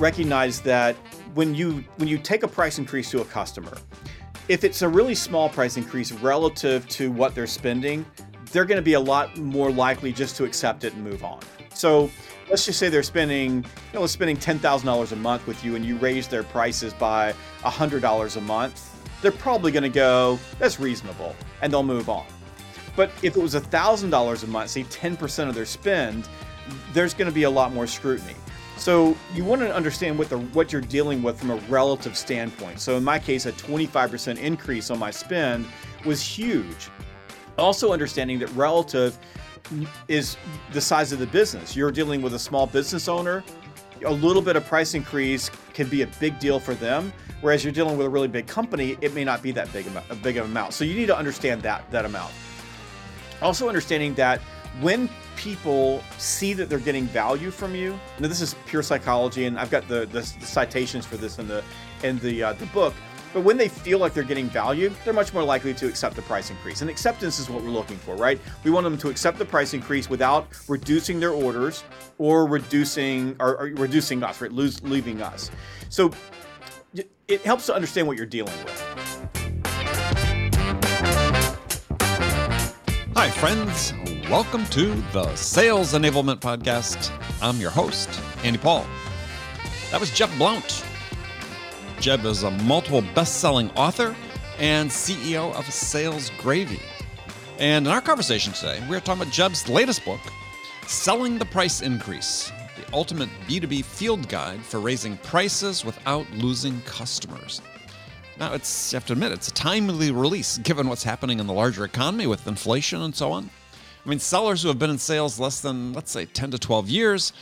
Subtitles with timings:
[0.00, 0.96] Recognize that
[1.34, 3.76] when you when you take a price increase to a customer,
[4.48, 8.06] if it's a really small price increase relative to what they're spending,
[8.50, 11.40] they're going to be a lot more likely just to accept it and move on.
[11.74, 12.10] So
[12.48, 13.56] let's just say they're spending,
[13.92, 16.94] you know, spending ten thousand dollars a month with you, and you raise their prices
[16.94, 18.96] by hundred dollars a month.
[19.20, 22.24] They're probably going to go, "That's reasonable," and they'll move on.
[22.96, 26.26] But if it was thousand dollars a month, say ten percent of their spend,
[26.94, 28.34] there's going to be a lot more scrutiny.
[28.80, 32.80] So you want to understand what the what you're dealing with from a relative standpoint.
[32.80, 35.66] So in my case, a 25% increase on my spend
[36.06, 36.88] was huge.
[37.58, 39.18] Also understanding that relative
[40.08, 40.38] is
[40.72, 41.76] the size of the business.
[41.76, 43.44] You're dealing with a small business owner,
[44.02, 47.12] a little bit of price increase can be a big deal for them.
[47.42, 50.14] Whereas you're dealing with a really big company, it may not be that big a
[50.14, 50.72] big amount.
[50.72, 52.32] So you need to understand that that amount.
[53.42, 54.40] Also understanding that
[54.80, 55.10] when
[55.40, 59.70] people see that they're getting value from you, now this is pure psychology, and I've
[59.70, 61.64] got the, the, the citations for this in the
[62.02, 62.92] in the uh, the book.
[63.32, 66.22] But when they feel like they're getting value, they're much more likely to accept the
[66.22, 66.80] price increase.
[66.80, 68.40] And acceptance is what we're looking for, right?
[68.64, 71.84] We want them to accept the price increase without reducing their orders
[72.18, 74.52] or reducing or, or reducing us, right?
[74.52, 75.50] Lose, leaving us.
[75.90, 76.10] So
[77.28, 78.84] it helps to understand what you're dealing with.
[83.14, 83.94] Hi, friends.
[84.30, 87.10] Welcome to the Sales Enablement Podcast.
[87.42, 88.08] I'm your host,
[88.44, 88.86] Andy Paul.
[89.90, 90.84] That was Jeb Blount.
[91.98, 94.14] Jeb is a multiple best selling author
[94.56, 96.78] and CEO of Sales Gravy.
[97.58, 100.20] And in our conversation today, we're talking about Jeb's latest book,
[100.86, 107.62] Selling the Price Increase The Ultimate B2B Field Guide for Raising Prices Without Losing Customers.
[108.38, 111.52] Now, it's, you have to admit, it's a timely release given what's happening in the
[111.52, 113.50] larger economy with inflation and so on.
[114.04, 116.88] I mean, sellers who have been in sales less than, let's say, 10 to 12
[116.88, 117.32] years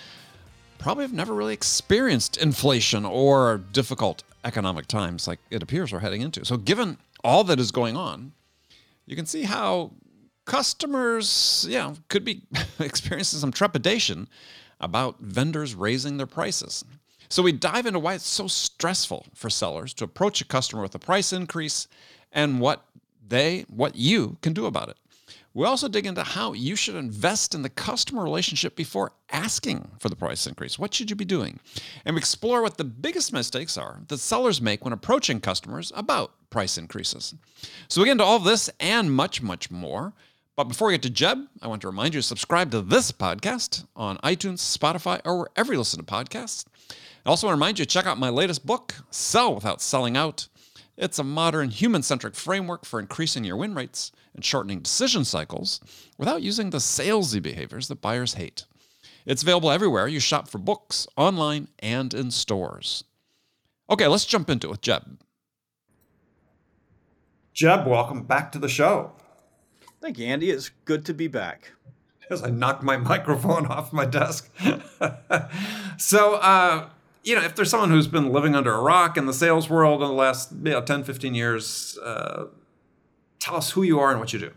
[0.78, 6.22] probably have never really experienced inflation or difficult economic times like it appears we're heading
[6.22, 6.44] into.
[6.44, 8.32] So, given all that is going on,
[9.06, 9.92] you can see how
[10.44, 12.42] customers, yeah, could be
[12.78, 14.28] experiencing some trepidation
[14.80, 16.84] about vendors raising their prices.
[17.28, 20.94] So, we dive into why it's so stressful for sellers to approach a customer with
[20.94, 21.88] a price increase
[22.32, 22.84] and what
[23.26, 24.96] they, what you can do about it.
[25.58, 30.08] We also dig into how you should invest in the customer relationship before asking for
[30.08, 30.78] the price increase.
[30.78, 31.58] What should you be doing?
[32.04, 36.30] And we explore what the biggest mistakes are that sellers make when approaching customers about
[36.50, 37.34] price increases.
[37.88, 40.12] So we get into all of this and much, much more.
[40.54, 43.10] But before we get to Jeb, I want to remind you to subscribe to this
[43.10, 46.66] podcast on iTunes, Spotify, or wherever you listen to podcasts.
[47.26, 50.16] I also want to remind you to check out my latest book, Sell Without Selling
[50.16, 50.46] Out.
[51.00, 55.81] It's a modern human centric framework for increasing your win rates and shortening decision cycles
[56.19, 58.66] without using the salesy behaviors that buyers hate.
[59.25, 63.04] It's available everywhere you shop for books, online, and in stores.
[63.88, 65.20] Okay, let's jump into it with Jeb.
[67.54, 69.12] Jeb, welcome back to the show.
[70.00, 70.50] Thank you, Andy.
[70.50, 71.75] It's good to be back.
[72.28, 74.52] As I knocked my microphone off my desk.
[75.96, 76.88] so, uh,
[77.25, 80.03] you know, if there's someone who's been living under a rock in the sales world
[80.03, 82.47] in the last you know, 10, 15 years, uh,
[83.38, 84.53] tell us who you are and what you do.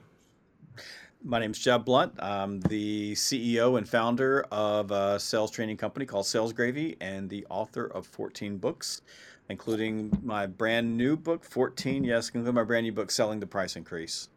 [1.23, 2.13] My name is Jeb Blount.
[2.21, 7.45] I'm the CEO and founder of a sales training company called Sales Gravy and the
[7.49, 9.01] author of 14 books,
[9.47, 13.75] including my brand new book, 14, yes, including my brand new book, Selling the Price
[13.75, 14.29] Increase.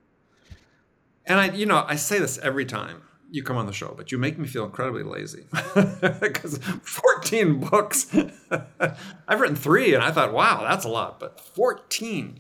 [1.25, 4.13] And I, you know, I say this every time you come on the show, but
[4.13, 5.47] you make me feel incredibly lazy
[6.21, 8.15] because 14 books.
[9.29, 12.39] I've written three and I thought, wow, that's a lot, but 14.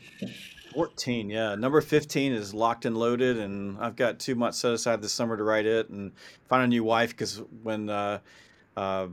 [0.75, 1.55] 14, yeah.
[1.55, 5.37] Number 15 is locked and loaded, and I've got two months set aside this summer
[5.37, 6.13] to write it and
[6.49, 8.19] find a new wife because when uh,
[8.77, 9.07] uh,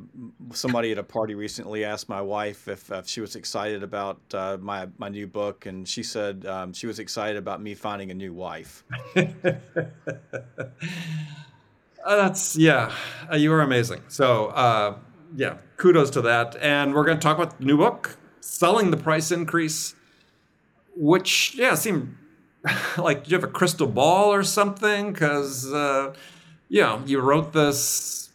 [0.53, 4.57] somebody at a party recently asked my wife if, if she was excited about uh,
[4.59, 8.15] my, my new book, and she said um, she was excited about me finding a
[8.15, 8.83] new wife.
[12.05, 12.91] Uh, that's, yeah,
[13.31, 14.01] uh, you are amazing.
[14.07, 14.97] So, uh,
[15.35, 16.55] yeah, kudos to that.
[16.61, 19.95] And we're going to talk about the new book, Selling the Price Increase
[20.95, 22.15] which yeah seemed
[22.97, 26.13] like you have a crystal ball or something because uh,
[26.69, 28.29] you know you wrote this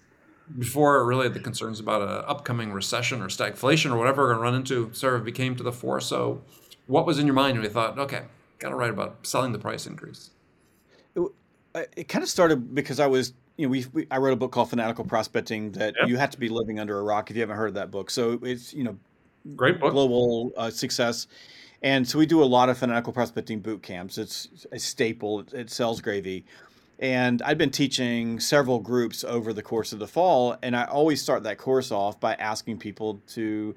[0.59, 4.43] before really the concerns about an upcoming recession or stagflation or whatever we're going to
[4.43, 6.43] run into sort of became to the fore so
[6.87, 8.23] what was in your mind when you thought okay
[8.59, 10.31] got to write about selling the price increase
[11.15, 14.37] it, it kind of started because i was you know, we, we, I wrote a
[14.37, 16.09] book called Fanatical Prospecting that yep.
[16.09, 18.11] you have to be living under a rock if you haven't heard of that book.
[18.11, 18.99] So it's you know,
[19.55, 21.27] great book, global uh, success,
[21.83, 24.19] and so we do a lot of fanatical prospecting boot camps.
[24.19, 25.45] It's a staple.
[25.53, 26.45] It Sales Gravy.
[26.99, 31.21] And I've been teaching several groups over the course of the fall, and I always
[31.21, 33.75] start that course off by asking people to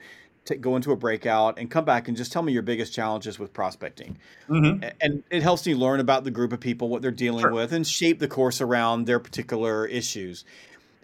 [0.61, 3.53] go into a breakout and come back and just tell me your biggest challenges with
[3.53, 4.17] prospecting.
[4.49, 4.83] Mm-hmm.
[5.01, 7.53] And it helps me learn about the group of people, what they're dealing sure.
[7.53, 10.45] with, and shape the course around their particular issues.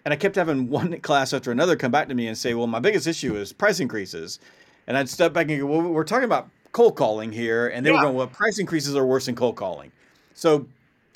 [0.04, 2.66] And I kept having one class after another come back to me and say, Well,
[2.66, 4.40] my biggest issue is price increases.
[4.88, 7.90] And I'd step back and go, Well, we're talking about cold calling here, and they
[7.90, 7.96] yeah.
[7.96, 9.90] were going, well, price increases are worse than cold calling.
[10.34, 10.66] So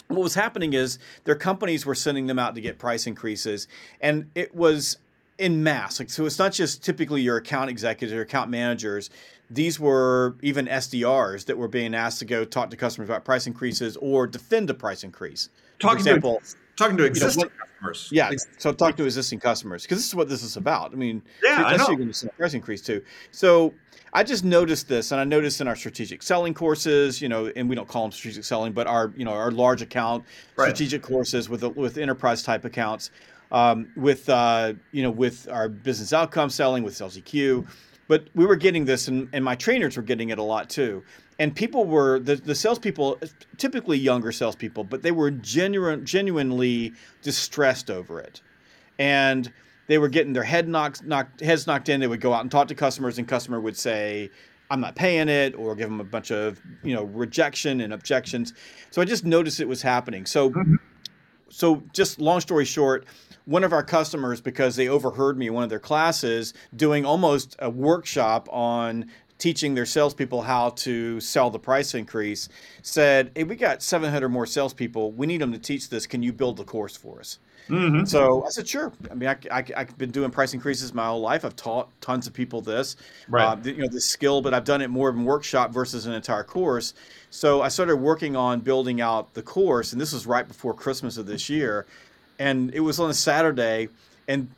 [0.08, 3.68] what was happening is their companies were sending them out to get price increases,
[4.00, 4.96] and it was
[5.40, 5.98] in mass.
[5.98, 9.10] Like, so it's not just typically your account executives or account managers.
[9.48, 13.46] These were even SDRs that were being asked to go talk to customers about price
[13.46, 15.48] increases or defend a price increase.
[15.80, 18.08] Talking For example, to, talking to existing you know, customers.
[18.12, 20.92] Yeah, so talk to existing customers because this is what this is about.
[20.92, 23.02] I mean, yeah, that's I you're going to see a price increase too.
[23.32, 23.72] So
[24.12, 27.68] I just noticed this, and I noticed in our strategic selling courses, you know, and
[27.68, 30.24] we don't call them strategic selling, but our, you know, our large account
[30.56, 30.66] right.
[30.66, 33.10] strategic courses with with enterprise type accounts,
[33.52, 37.66] um, with uh, you know, with our business outcome selling with sales EQ.
[38.08, 41.04] But we were getting this, and, and my trainers were getting it a lot too.
[41.38, 43.20] And people were the the salespeople,
[43.56, 46.92] typically younger salespeople, but they were genuine, genuinely
[47.22, 48.42] distressed over it,
[48.98, 49.52] and
[49.86, 52.00] they were getting their head knocked, knocked heads knocked in.
[52.00, 54.30] They would go out and talk to customers, and customer would say,
[54.70, 58.52] "I'm not paying it," or give them a bunch of you know rejection and objections.
[58.90, 60.26] So I just noticed it was happening.
[60.26, 60.74] So, mm-hmm.
[61.50, 63.06] So just long story short,
[63.44, 67.56] one of our customers, because they overheard me in one of their classes doing almost
[67.58, 69.06] a workshop on
[69.40, 72.48] teaching their salespeople how to sell the price increase,
[72.82, 75.10] said, "Hey, we got 700 more salespeople.
[75.10, 76.06] We need them to teach this.
[76.06, 77.38] Can you build the course for us?"
[77.70, 78.04] Mm-hmm.
[78.04, 78.92] So I said, sure.
[79.10, 81.44] I mean, I, I, have been doing price increases my whole life.
[81.44, 82.96] I've taught tons of people this,
[83.28, 83.44] right.
[83.44, 86.12] Uh, you know, this skill, but I've done it more of a workshop versus an
[86.12, 86.94] entire course.
[87.30, 91.16] So I started working on building out the course, and this was right before Christmas
[91.16, 91.86] of this year.
[92.38, 93.88] And it was on a Saturday,
[94.26, 94.48] and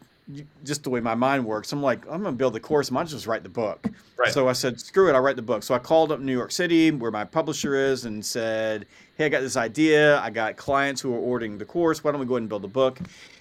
[0.64, 2.90] just the way my mind works, I'm like, I'm to build the course.
[2.90, 3.86] I might just write the book.
[4.16, 4.32] Right.
[4.32, 5.62] So I said, screw it, I'll write the book.
[5.62, 8.86] So I called up New York City, where my publisher is, and said,
[9.16, 10.20] hey, I got this idea.
[10.20, 12.02] I got clients who are ordering the course.
[12.02, 12.98] Why don't we go ahead and build a book?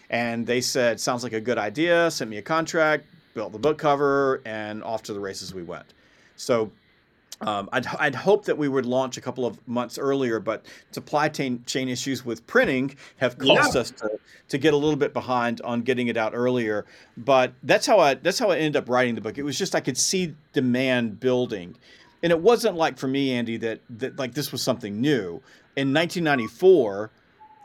[0.09, 2.11] And they said, sounds like a good idea.
[2.11, 5.93] Sent me a contract, built the book cover, and off to the races we went.
[6.35, 6.71] So
[7.41, 11.27] um, I'd, I'd hoped that we would launch a couple of months earlier, but supply
[11.27, 13.81] chain, chain issues with printing have caused yeah.
[13.81, 16.85] us to, to get a little bit behind on getting it out earlier.
[17.17, 19.37] But that's how I that's how I ended up writing the book.
[19.37, 21.75] It was just I could see demand building,
[22.21, 25.41] and it wasn't like for me, Andy, that that like this was something new.
[25.75, 27.11] In 1994,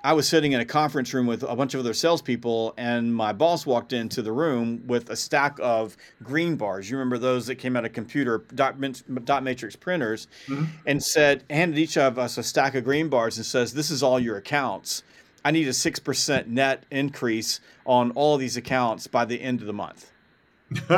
[0.07, 3.33] I was sitting in a conference room with a bunch of other salespeople, and my
[3.33, 6.89] boss walked into the room with a stack of green bars.
[6.89, 8.77] You remember those that came out of computer dot,
[9.25, 10.67] dot matrix printers, mm-hmm.
[10.87, 14.01] and said, handed each of us a stack of green bars and says, "This is
[14.01, 15.03] all your accounts.
[15.45, 19.67] I need a six percent net increase on all these accounts by the end of
[19.67, 20.13] the month."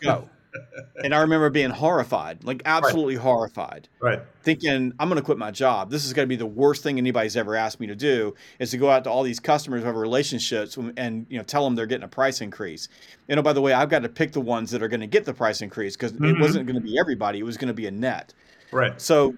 [0.00, 0.30] Go
[1.02, 3.22] and I remember being horrified, like absolutely right.
[3.22, 3.88] horrified.
[4.00, 4.20] Right.
[4.42, 5.90] Thinking, I'm going to quit my job.
[5.90, 8.70] This is going to be the worst thing anybody's ever asked me to do is
[8.70, 11.74] to go out to all these customers who have relationships and, you know, tell them
[11.74, 12.88] they're getting a price increase.
[13.28, 15.06] You know, by the way, I've got to pick the ones that are going to
[15.06, 16.26] get the price increase because mm-hmm.
[16.26, 17.38] it wasn't going to be everybody.
[17.38, 18.34] It was going to be a net.
[18.70, 19.00] Right.
[19.00, 19.36] So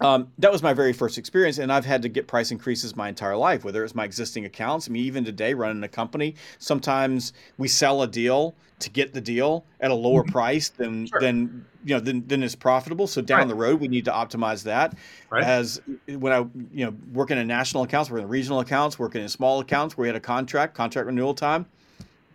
[0.00, 3.08] um, that was my very first experience, and I've had to get price increases my
[3.08, 4.88] entire life, whether it's my existing accounts.
[4.88, 9.20] I mean, even today, running a company, sometimes we sell a deal to get the
[9.20, 10.32] deal at a lower mm-hmm.
[10.32, 11.20] price than sure.
[11.20, 13.06] than you know than, than is profitable.
[13.06, 13.48] So down right.
[13.48, 14.96] the road, we need to optimize that.
[15.30, 15.44] Right.
[15.44, 16.38] As when I
[16.72, 20.02] you know working in national accounts, working in regional accounts, working in small accounts where
[20.02, 21.66] we had a contract, contract renewal time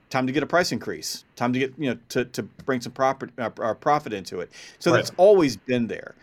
[0.09, 2.91] time to get a price increase time to get you know to, to bring some
[2.91, 4.97] profit uh, profit into it so right.
[4.97, 6.15] that's always been there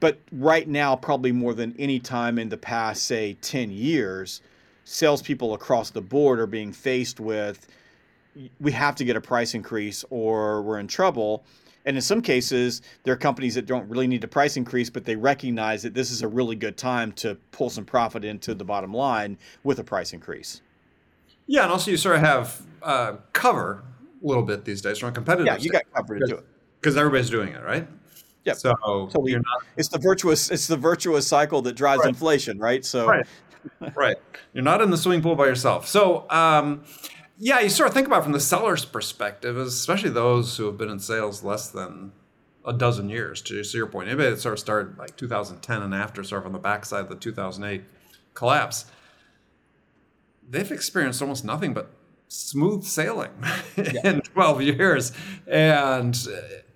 [0.00, 4.42] but right now, probably more than any time in the past, say, 10 years,
[4.84, 7.66] salespeople across the board are being faced with
[8.60, 11.44] we have to get a price increase or we're in trouble.
[11.84, 15.04] And in some cases, there are companies that don't really need a price increase, but
[15.04, 18.64] they recognize that this is a really good time to pull some profit into the
[18.64, 20.62] bottom line with a price increase.
[21.46, 23.82] Yeah, and also you sort of have uh, cover
[24.22, 25.46] a little bit these days from a competitive.
[25.46, 26.46] Yeah, you got cover to do it
[26.80, 27.88] because everybody's doing it, right?
[28.44, 28.54] Yeah.
[28.54, 28.74] So,
[29.12, 29.44] so we, not,
[29.76, 32.08] it's the virtuous it's the virtuous cycle that drives right.
[32.08, 32.84] inflation, right?
[32.84, 33.26] So right.
[33.94, 34.16] right.
[34.52, 35.86] You're not in the swimming pool by yourself.
[35.86, 36.84] So um,
[37.38, 40.76] yeah, you sort of think about it from the seller's perspective, especially those who have
[40.78, 42.12] been in sales less than
[42.64, 43.42] a dozen years.
[43.42, 46.46] To, to your point, anybody that sort of started like 2010 and after, sort of
[46.46, 47.82] on the backside of the 2008
[48.34, 48.86] collapse,
[50.48, 51.90] they've experienced almost nothing but
[52.28, 53.30] smooth sailing
[53.76, 54.00] yeah.
[54.04, 55.12] in 12 years.
[55.46, 56.16] And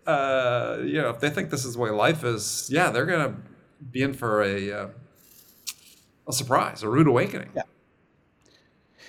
[0.07, 3.33] uh, you know, if they think this is the way life is, yeah, they're going
[3.33, 3.41] to
[3.91, 4.89] be in for a uh,
[6.29, 7.51] a surprise, a rude awakening.
[7.55, 7.63] Yeah.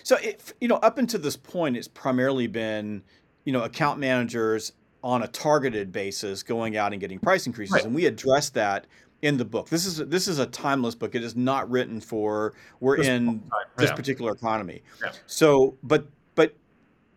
[0.03, 3.03] So, if, you know, up until this point, it's primarily been,
[3.43, 4.71] you know, account managers
[5.03, 7.85] on a targeted basis going out and getting price increases, right.
[7.85, 8.87] and we address that
[9.21, 9.69] in the book.
[9.69, 11.15] This is this is a timeless book.
[11.15, 13.43] It is not written for we're this in
[13.77, 13.95] this yeah.
[13.95, 14.81] particular economy.
[15.03, 15.11] Yeah.
[15.25, 16.07] So, but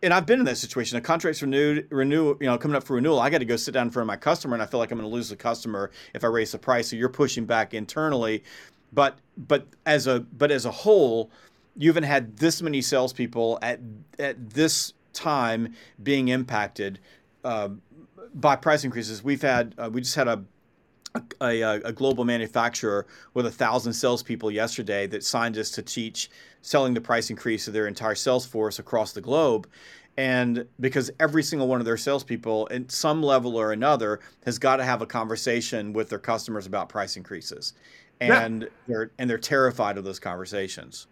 [0.03, 0.97] and I've been in that situation.
[0.97, 3.19] A contract's renewed, renew, you know, coming up for renewal.
[3.19, 4.91] I got to go sit down in front of my customer, and I feel like
[4.91, 6.89] I'm going to lose the customer if I raise the price.
[6.89, 8.43] So you're pushing back internally,
[8.91, 11.31] but but as a but as a whole,
[11.77, 13.79] you haven't had this many salespeople at
[14.17, 16.99] at this time being impacted
[17.43, 17.69] uh,
[18.33, 19.23] by price increases.
[19.23, 20.43] We've had uh, we just had a
[21.41, 26.29] a, a, global manufacturer with a thousand salespeople yesterday that signed us to teach
[26.61, 29.67] selling the price increase to their entire sales force across the globe.
[30.17, 34.77] And because every single one of their salespeople, at some level or another, has got
[34.77, 37.73] to have a conversation with their customers about price increases,
[38.19, 38.67] and yeah.
[38.87, 41.07] they're and they're terrified of those conversations.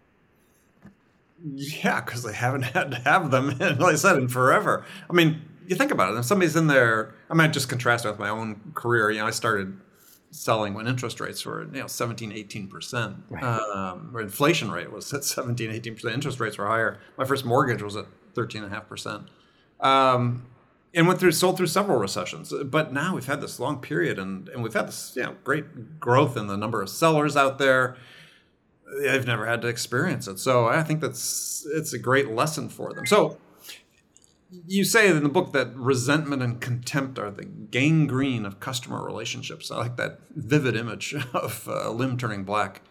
[1.42, 4.84] Yeah, because they haven't had to have them, like I said, in forever.
[5.08, 6.18] I mean, you think about it.
[6.18, 9.10] If somebody's in there, I might just contrast it with my own career.
[9.10, 9.78] You know, I started
[10.30, 13.42] selling when interest rates were you know 17 18 percent right.
[13.42, 16.98] um, or inflation rate was at 17 18 percent interest rates were higher.
[17.16, 19.24] My first mortgage was at 13 and a half percent.
[19.80, 20.46] Um,
[20.92, 22.52] and went through sold through several recessions.
[22.64, 26.00] But now we've had this long period and, and we've had this you know great
[26.00, 27.96] growth in the number of sellers out there.
[29.08, 30.40] I've never had to experience it.
[30.40, 33.06] So i think that's it's a great lesson for them.
[33.06, 33.38] So
[34.66, 39.70] you say in the book that resentment and contempt are the gangrene of customer relationships.
[39.70, 42.82] I like that vivid image of a uh, limb turning black.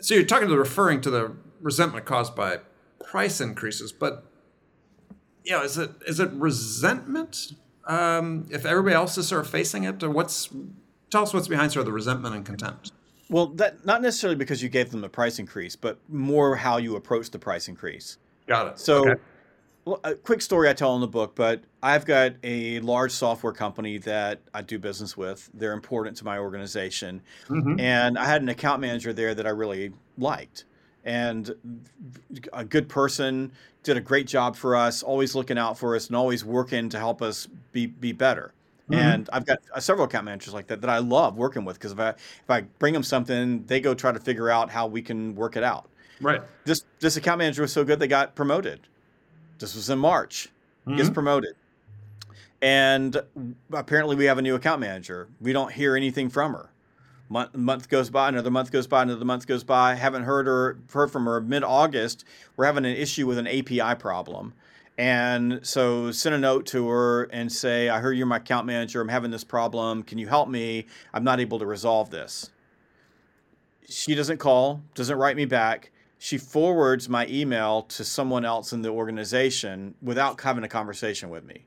[0.00, 2.60] So you're talking to referring to the resentment caused by
[3.04, 4.24] price increases, but
[5.44, 7.52] you know, is it is it resentment
[7.86, 10.50] um, if everybody else is sort of facing it, or what's
[11.10, 12.92] tell us what's behind sort of the resentment and contempt?
[13.30, 16.96] Well, that not necessarily because you gave them a price increase, but more how you
[16.96, 18.18] approach the price increase.
[18.46, 18.78] Got it.
[18.78, 19.10] So.
[19.10, 19.20] Okay
[20.04, 23.98] a quick story I tell in the book, but I've got a large software company
[23.98, 25.48] that I do business with.
[25.54, 27.22] They're important to my organization.
[27.48, 27.80] Mm-hmm.
[27.80, 30.64] And I had an account manager there that I really liked.
[31.04, 31.54] And
[32.52, 36.16] a good person, did a great job for us, always looking out for us and
[36.16, 38.52] always working to help us be, be better.
[38.90, 39.00] Mm-hmm.
[39.00, 41.92] And I've got uh, several account managers like that that I love working with because
[41.92, 45.02] if I if I bring them something, they go try to figure out how we
[45.02, 45.90] can work it out.
[46.22, 46.40] Right.
[46.64, 48.80] This this account manager was so good they got promoted
[49.58, 50.48] this was in March.
[50.86, 50.96] Mm-hmm.
[50.96, 51.54] Gets promoted.
[52.60, 53.20] And
[53.72, 55.28] apparently we have a new account manager.
[55.40, 56.70] We don't hear anything from her.
[57.28, 59.94] Month, month goes by, another month goes by, another month goes by.
[59.94, 61.40] Haven't heard her heard from her.
[61.40, 62.24] Mid August,
[62.56, 64.54] we're having an issue with an API problem.
[64.96, 69.00] And so send a note to her and say, I heard you're my account manager.
[69.00, 70.02] I'm having this problem.
[70.02, 70.86] Can you help me?
[71.14, 72.50] I'm not able to resolve this.
[73.88, 78.82] She doesn't call, doesn't write me back she forwards my email to someone else in
[78.82, 81.64] the organization without having a conversation with me.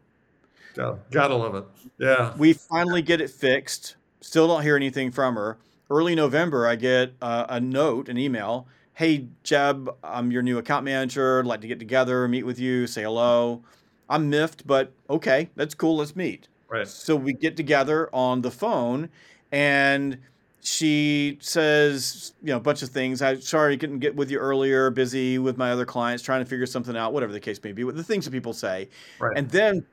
[0.75, 1.65] Gotta, gotta love it.
[1.97, 2.33] Yeah.
[2.37, 3.95] We finally get it fixed.
[4.19, 5.57] Still don't hear anything from her.
[5.89, 8.67] Early November, I get uh, a note, an email.
[8.93, 11.39] Hey, Jeb, I'm your new account manager.
[11.39, 13.63] I'd like to get together, meet with you, say hello.
[14.09, 15.97] I'm miffed, but okay, that's cool.
[15.97, 16.49] Let's meet.
[16.69, 16.87] Right.
[16.87, 19.09] So we get together on the phone,
[19.51, 20.19] and
[20.63, 23.21] she says, you know, a bunch of things.
[23.21, 26.49] I sorry I couldn't get with you earlier, busy with my other clients, trying to
[26.49, 27.83] figure something out, whatever the case may be.
[27.83, 28.89] With the things that people say,
[29.19, 29.35] right.
[29.35, 29.85] and then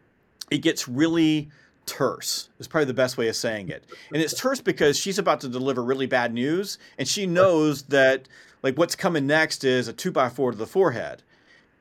[0.51, 1.49] it gets really
[1.87, 2.51] terse.
[2.59, 3.85] Is probably the best way of saying it.
[4.13, 8.29] And it's terse because she's about to deliver really bad news, and she knows that
[8.63, 11.23] like what's coming next is a two by four to the forehead.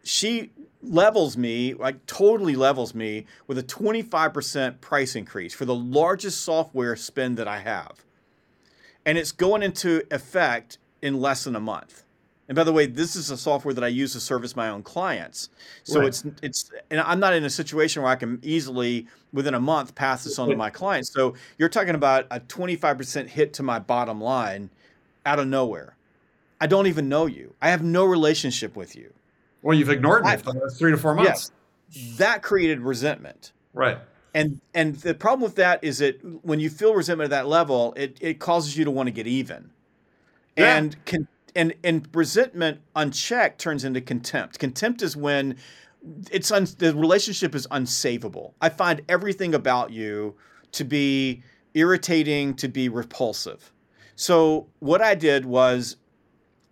[0.03, 0.51] She
[0.81, 6.95] levels me, like totally levels me with a 25% price increase for the largest software
[6.95, 8.05] spend that I have
[9.07, 12.03] and it's going into effect in less than a month.
[12.49, 14.83] And by the way, this is a software that I use to service my own
[14.83, 15.49] clients.
[15.83, 16.09] So Right.
[16.09, 19.95] it's it's and I'm not in a situation where I can easily within a month
[19.95, 21.11] pass this on to my clients.
[21.11, 24.69] So you're talking about a 25% hit to my bottom line
[25.25, 25.95] out of nowhere.
[26.61, 27.53] I don't even know you.
[27.61, 29.13] I have no relationship with you.
[29.61, 31.51] Well, you've ignored me for the last three to four months.
[32.17, 33.51] That created resentment.
[33.73, 33.99] Right.
[34.37, 37.93] And and the problem with that is that when you feel resentment at that level,
[37.97, 39.71] it, it causes you to want to get even.
[40.55, 40.77] Yeah.
[40.77, 44.59] And con- and and resentment unchecked turns into contempt.
[44.59, 45.57] Contempt is when
[46.31, 48.53] it's un- the relationship is unsavable.
[48.61, 50.35] I find everything about you
[50.73, 51.41] to be
[51.73, 53.71] irritating, to be repulsive.
[54.15, 55.97] So what I did was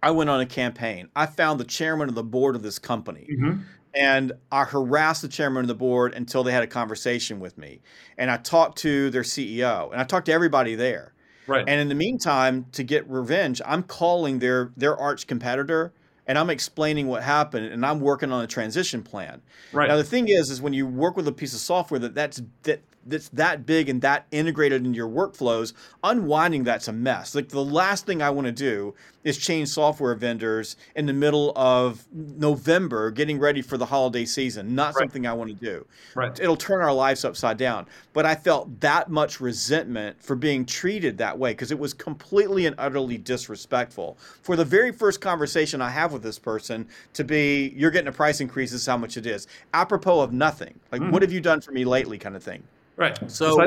[0.04, 1.10] I went on a campaign.
[1.16, 3.64] I found the chairman of the board of this company Mhm.
[3.96, 7.82] And I harassed the chairman of the board until they had a conversation with me.
[8.18, 11.14] And I talked to their CEO and I talked to everybody there.
[11.48, 11.64] Right.
[11.68, 15.94] And in the meantime, to get revenge, I'm calling their their arch competitor
[16.28, 19.42] and I'm explaining what happened and I'm working on a transition plan.
[19.72, 19.88] right.
[19.88, 22.42] Now the thing is, is when you work with a piece of software that that's
[22.64, 27.36] that that's that big and that integrated into your workflows, unwinding that's a mess.
[27.36, 31.52] Like the last thing I want to do is change software vendors in the middle
[31.56, 34.76] of November, getting ready for the holiday season.
[34.76, 35.02] Not Right.
[35.02, 35.86] something I want to do.
[36.14, 36.40] right.
[36.40, 37.88] It'll turn our lives upside down.
[38.14, 42.66] But I felt that much resentment for being treated that way because it was completely
[42.68, 44.18] and utterly disrespectful.
[44.44, 48.12] For the very first conversation I have with this person to be, you're getting a
[48.12, 50.80] price increase, this is how much it is, apropos of nothing.
[50.92, 51.12] Like, mm-hmm.
[51.12, 52.64] what have you done for me lately, kind of thing.
[52.96, 53.18] Right.
[53.30, 53.58] So-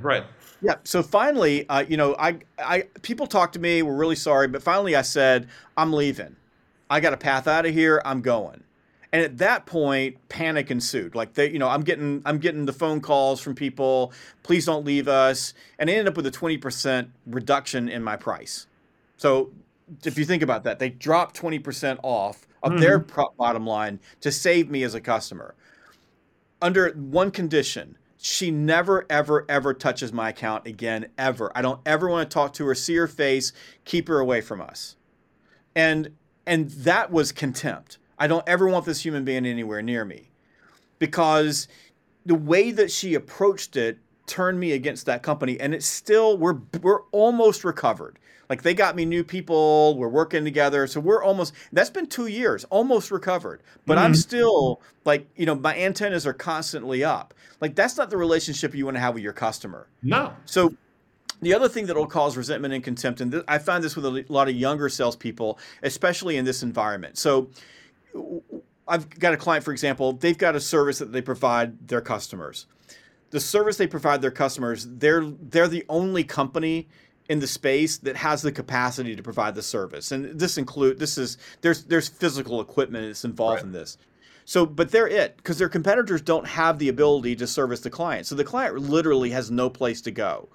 [0.00, 0.24] right.
[0.60, 0.76] Yeah.
[0.84, 4.62] So finally, uh, you know, I, I, people talked to me, We're really sorry, but
[4.62, 6.36] finally I said, I'm leaving.
[6.88, 8.00] I got a path out of here.
[8.04, 8.62] I'm going.
[9.12, 11.14] And at that point, panic ensued.
[11.14, 14.12] Like they, you know, I'm getting, I'm getting the phone calls from people.
[14.42, 15.52] Please don't leave us.
[15.78, 18.66] And I ended up with a 20% reduction in my price.
[19.18, 19.50] So
[20.04, 24.30] if you think about that, they dropped 20% off of their pro- bottom line to
[24.32, 25.54] save me as a customer
[26.62, 31.50] under one condition she never ever ever touches my account again ever.
[31.56, 33.52] I don't ever want to talk to her see her face
[33.84, 34.94] keep her away from us.
[35.74, 36.14] And
[36.46, 37.98] and that was contempt.
[38.16, 40.30] I don't ever want this human being anywhere near me.
[41.00, 41.66] Because
[42.24, 46.60] the way that she approached it turned me against that company and it's still we're
[46.80, 48.20] we're almost recovered
[48.52, 52.26] like they got me new people we're working together so we're almost that's been two
[52.26, 54.16] years almost recovered but i'm mm.
[54.16, 58.84] still like you know my antennas are constantly up like that's not the relationship you
[58.84, 60.34] want to have with your customer No.
[60.44, 60.74] so
[61.40, 64.06] the other thing that will cause resentment and contempt, and th- I find this with
[64.06, 67.18] a lot of younger salespeople, especially in this environment.
[67.18, 67.50] So
[68.86, 72.66] I've got a client, for example, they've got a service that they provide their customers.
[73.30, 76.88] The service they provide their customers, they're they're the only company
[77.32, 80.12] in the space that has the capacity to provide the service.
[80.12, 83.64] And this include this is there's there's physical equipment that's involved Right.
[83.64, 83.96] in this.
[84.44, 88.26] So, but they're it because their competitors don't have the ability to service the client.
[88.26, 90.50] So the client literally has no place to go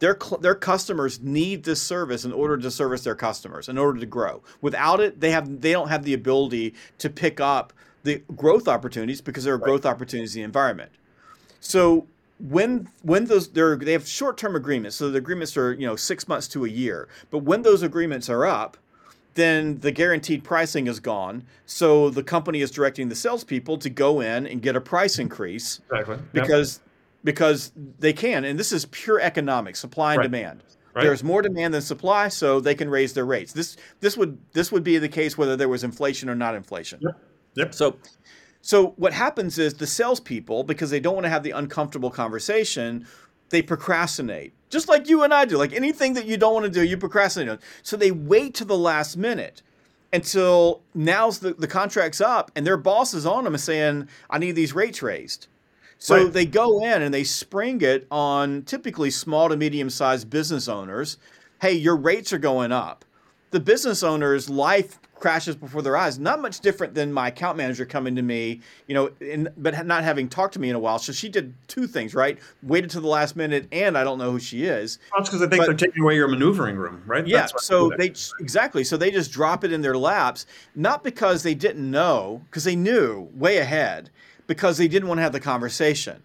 [0.00, 4.06] their their customers need this service in order to service their customers in order to
[4.06, 7.72] grow without it they have they don't have the ability to pick up
[8.02, 10.90] the growth opportunities because there are growth opportunities in the environment
[11.60, 12.08] so
[12.48, 16.26] when when those they're, they have short-term agreements so the agreements are you know six
[16.26, 18.76] months to a year but when those agreements are up
[19.34, 24.20] then the guaranteed pricing is gone so the company is directing the salespeople to go
[24.20, 26.16] in and get a price increase Exactly.
[26.16, 26.32] Yep.
[26.32, 26.80] because
[27.22, 30.24] because they can and this is pure economics supply and Right.
[30.30, 31.04] demand Right.
[31.04, 34.72] there's more demand than supply so they can raise their rates this this would this
[34.72, 37.20] would be the case whether there was inflation or not inflation Yep.
[37.54, 37.74] Yep.
[37.74, 37.96] so
[38.62, 43.06] so what happens is the salespeople because they don't want to have the uncomfortable conversation
[43.50, 46.70] they procrastinate just like you and i do like anything that you don't want to
[46.70, 49.62] do you procrastinate on so they wait to the last minute
[50.12, 54.52] until now's the, the contract's up and their boss is on them saying i need
[54.52, 55.46] these rates raised
[55.98, 56.32] so Right.
[56.32, 61.16] they go in and they spring it on typically small to medium sized business owners.
[61.60, 63.04] Hey, your rates are going up.
[63.52, 66.18] The business owner's life crashes before their eyes.
[66.18, 70.02] Not much different than my account manager coming to me, you know, in, but not
[70.02, 70.98] having talked to me in a while.
[70.98, 72.38] So she did two things, right?
[72.62, 74.98] Waited to the last minute, and I don't know who she is.
[75.14, 77.24] That's because I think But- they're taking away your maneuvering room, right?
[77.26, 77.46] Yeah.
[77.58, 78.82] So they exactly.
[78.84, 82.74] So they just drop it in their laps, not because they didn't know, because they
[82.74, 84.10] knew way ahead,
[84.46, 86.22] because they didn't want to have the conversation.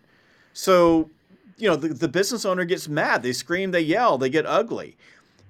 [0.54, 1.12] So,
[1.58, 3.22] you know, the, the business owner gets mad.
[3.22, 4.98] They scream, they yell, they get ugly.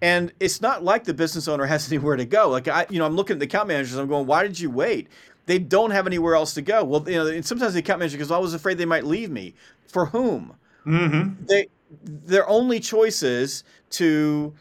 [0.01, 2.49] And it's not like the business owner has anywhere to go.
[2.49, 3.97] Like I, you know, I'm looking at the account managers.
[3.97, 5.07] I'm going, why did you wait?
[5.45, 6.83] They don't have anywhere else to go.
[6.83, 9.31] Well, you know, and sometimes the account manager goes, I was afraid they might leave
[9.31, 9.53] me.
[9.87, 10.55] For whom?
[10.85, 11.45] Mm-hmm.
[11.45, 11.67] they
[12.03, 14.53] their only choice is to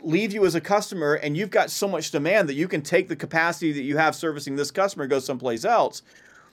[0.00, 3.08] leave you as a customer and you've got so much demand that you can take
[3.08, 6.02] the capacity that you have servicing this customer and go someplace else.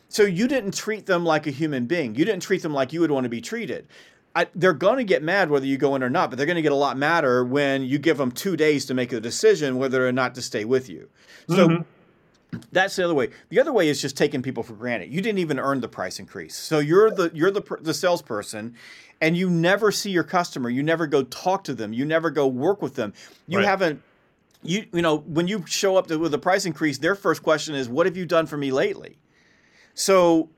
[0.10, 2.15] So you didn't treat them like a human being.
[2.15, 3.88] You didn't treat them like you would want to be treated.
[4.36, 6.56] I, they're going to get mad whether you go in or not, but they're going
[6.56, 9.78] to get a lot madder when you give them two days to make a decision
[9.78, 11.10] whether or not to stay with you.
[11.48, 12.60] So mm-hmm.
[12.72, 13.30] that's the other way.
[13.50, 15.12] The other way is just taking people for granted.
[15.12, 16.56] You didn't even earn the price increase.
[16.56, 18.76] So you're the you're the the salesperson,
[19.20, 20.70] and you never see your customer.
[20.70, 21.92] You never go talk to them.
[21.92, 23.13] You never go work with them.
[23.48, 23.68] You right.
[23.68, 24.04] haven't.
[24.62, 27.74] You you know when you show up to, with a price increase, their first question
[27.74, 29.18] is, "What have you done for me lately?"
[29.96, 30.50] So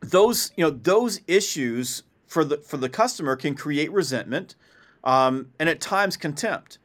[0.00, 4.54] those you know those issues for the for the customer can create resentment
[5.02, 6.78] um, and at times contempt.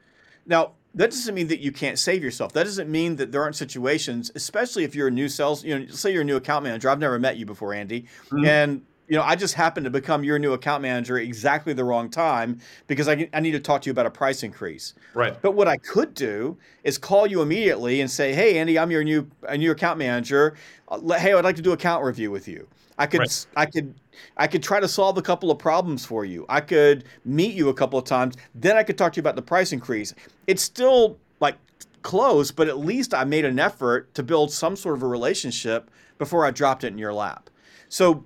[0.47, 2.51] Now that doesn't mean that you can't save yourself.
[2.53, 5.85] That doesn't mean that there aren't situations, especially if you're a new sales, you know,
[5.87, 6.89] say you're a new account manager.
[6.89, 8.43] I've never met you before, Andy, mm-hmm.
[8.43, 12.09] and you know, I just happened to become your new account manager exactly the wrong
[12.09, 14.95] time because I, I need to talk to you about a price increase.
[15.13, 15.39] Right.
[15.43, 19.03] But what I could do is call you immediately and say, "Hey, Andy, I'm your
[19.03, 20.55] new a new account manager.
[20.87, 23.47] Uh, hey, I'd like to do account review with you." I could right.
[23.55, 23.93] I could
[24.37, 26.45] I could try to solve a couple of problems for you.
[26.47, 28.35] I could meet you a couple of times.
[28.53, 30.13] Then I could talk to you about the price increase.
[30.47, 31.57] It's still like
[32.01, 35.91] close, but at least I made an effort to build some sort of a relationship
[36.17, 37.49] before I dropped it in your lap.
[37.89, 38.23] So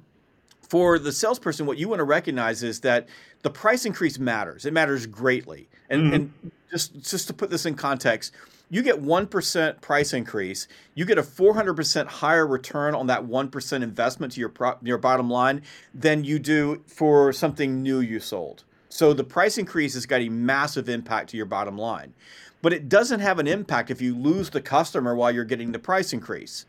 [0.61, 3.07] for the salesperson, what you want to recognize is that
[3.41, 4.65] the price increase matters.
[4.65, 5.67] It matters greatly.
[5.89, 6.13] And, mm-hmm.
[6.13, 8.33] and just just to put this in context,
[8.69, 14.33] you get 1% price increase, you get a 400% higher return on that 1% investment
[14.33, 18.63] to your pro- your bottom line than you do for something new you sold.
[18.89, 22.13] So the price increase has got a massive impact to your bottom line.
[22.61, 25.79] But it doesn't have an impact if you lose the customer while you're getting the
[25.79, 26.65] price increase.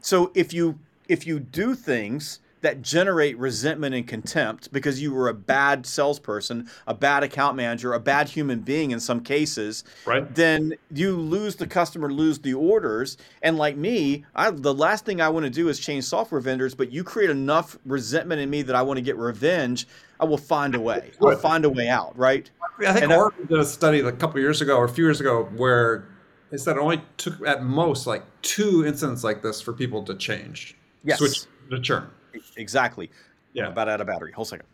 [0.00, 0.78] So if you
[1.08, 6.68] if you do things that generate resentment and contempt because you were a bad salesperson,
[6.86, 10.34] a bad account manager, a bad human being in some cases, right.
[10.34, 13.16] then you lose the customer, lose the orders.
[13.42, 16.74] And like me, I, the last thing I want to do is change software vendors,
[16.74, 19.86] but you create enough resentment in me that I want to get revenge.
[20.20, 21.12] I will find a way.
[21.20, 22.50] I'll find a way out, right?
[22.80, 25.44] I think Oracle did a study a couple years ago or a few years ago
[25.56, 26.08] where
[26.50, 30.14] they said it only took at most like two incidents like this for people to
[30.14, 31.18] change, yes.
[31.18, 31.40] switch
[31.70, 32.08] to churn.
[32.56, 33.10] Exactly.
[33.52, 33.66] Yeah.
[33.66, 34.32] I'm about out of battery.
[34.32, 34.66] Hold a second.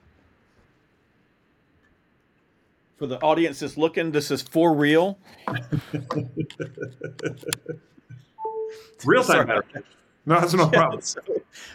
[2.96, 5.18] For the audience that's looking, this is for real.
[9.04, 9.82] real time battery.
[10.26, 11.00] No, that's no problem.
[11.02, 11.20] so,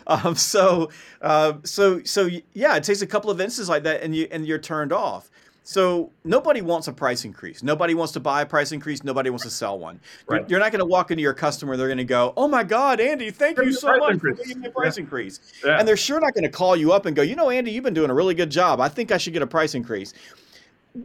[0.07, 0.89] um, so,
[1.21, 4.47] uh, so, so, yeah, it takes a couple of instances like that, and you and
[4.47, 5.29] you're turned off.
[5.69, 7.62] So nobody wants a price increase.
[7.62, 9.03] Nobody wants to buy a price increase.
[9.03, 9.99] Nobody wants to sell one.
[10.25, 10.41] Right.
[10.41, 11.77] You're, you're not going to walk into your customer.
[11.77, 14.39] They're going to go, "Oh my God, Andy, thank Give you so much increase.
[14.39, 15.03] for giving me a price yeah.
[15.03, 15.77] increase." Yeah.
[15.77, 17.84] And they're sure not going to call you up and go, "You know, Andy, you've
[17.84, 18.82] been doing a really good job.
[18.82, 20.15] I think I should get a price increase."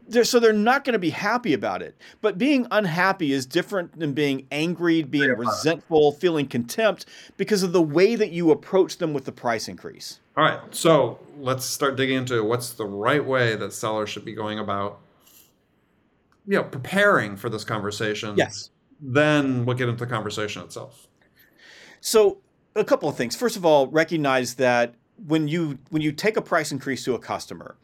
[0.08, 1.96] They're, so they're not going to be happy about it.
[2.20, 7.82] But being unhappy is different than being angry, being resentful, feeling contempt because of the
[7.82, 10.20] way that you approach them with the price increase.
[10.36, 10.60] All right.
[10.74, 15.00] So let's start digging into what's the right way that sellers should be going about
[16.46, 18.34] you know, preparing for this conversation.
[18.36, 18.70] Yes.
[19.00, 21.08] Then we'll get into the conversation itself.
[22.00, 22.38] So
[22.76, 23.34] a couple of things.
[23.34, 24.94] First of all, recognize that
[25.26, 27.76] when you when you take a price increase to a customer,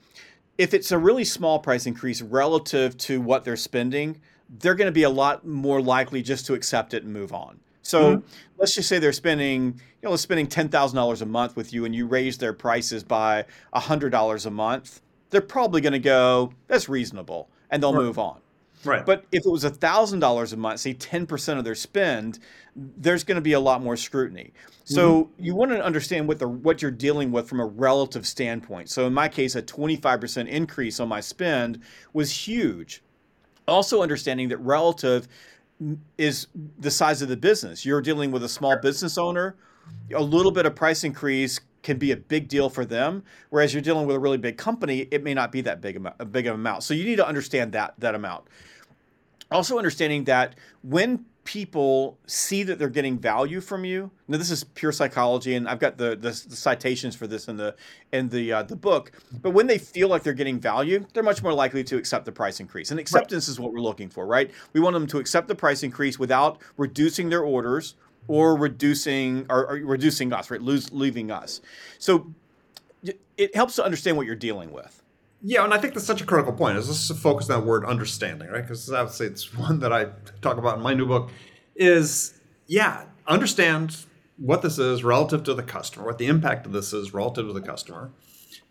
[0.61, 4.21] if it's a really small price increase relative to what they're spending,
[4.51, 7.59] they're going to be a lot more likely just to accept it and move on.
[7.81, 8.27] So mm-hmm.
[8.59, 11.87] let's just say they're spending, you know, spending ten thousand dollars a month with you,
[11.87, 15.01] and you raise their prices by hundred dollars a month.
[15.31, 18.03] They're probably going to go, "That's reasonable," and they'll right.
[18.03, 18.41] move on.
[18.85, 19.05] Right.
[19.05, 22.39] But if it was thousand dollars a month, say ten percent of their spend,
[22.75, 24.53] there's going to be a lot more scrutiny.
[24.85, 25.45] So mm-hmm.
[25.45, 28.91] you want to understand what the what you're dealing with from a relative standpoint.
[28.91, 33.03] So in my case, a 25% increase on my spend was huge.
[33.69, 35.29] Also understanding that relative
[36.19, 36.47] is
[36.79, 37.85] the size of the business.
[37.85, 39.57] You're dealing with a small business owner.
[40.15, 43.83] A little bit of price increase can be a big deal for them, whereas you're
[43.83, 46.55] dealing with a really big company, it may not be that big a big of
[46.55, 46.83] amount.
[46.83, 48.45] So you need to understand that that amount.
[49.51, 54.11] Also understanding that when people see that they're getting value from you.
[54.29, 57.57] Now, this is pure psychology, and I've got the, the, the citations for this in
[57.57, 57.75] the
[58.13, 59.13] in the uh, the book.
[59.41, 62.33] But when they feel like they're getting value, they're much more likely to accept the
[62.33, 62.91] price increase.
[62.91, 63.53] And acceptance right.
[63.53, 64.51] is what we're looking for, right?
[64.73, 67.97] We want them to accept the price increase without reducing their orders
[68.31, 70.63] or reducing or, or reducing us, right?
[70.63, 71.61] Lose, leaving us.
[71.99, 72.33] So
[73.37, 75.03] it helps to understand what you're dealing with.
[75.43, 76.79] Yeah, and I think that's such a critical point.
[76.79, 78.63] Is let's focus on that word understanding, right?
[78.63, 80.11] Because I would say it's one that I
[80.43, 81.31] talk about in my new book.
[81.75, 82.39] Is
[82.69, 83.97] yeah, understand
[84.37, 87.53] what this is relative to the customer, what the impact of this is relative to
[87.53, 88.13] the customer.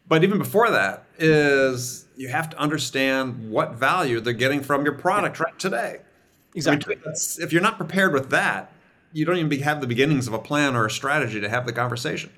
[0.07, 4.93] But even before that is you have to understand what value they're getting from your
[4.93, 5.99] product right today.
[6.55, 6.95] Exactly.
[6.95, 8.71] I mean, if you're not prepared with that,
[9.13, 11.73] you don't even have the beginnings of a plan or a strategy to have the
[11.73, 12.29] conversation.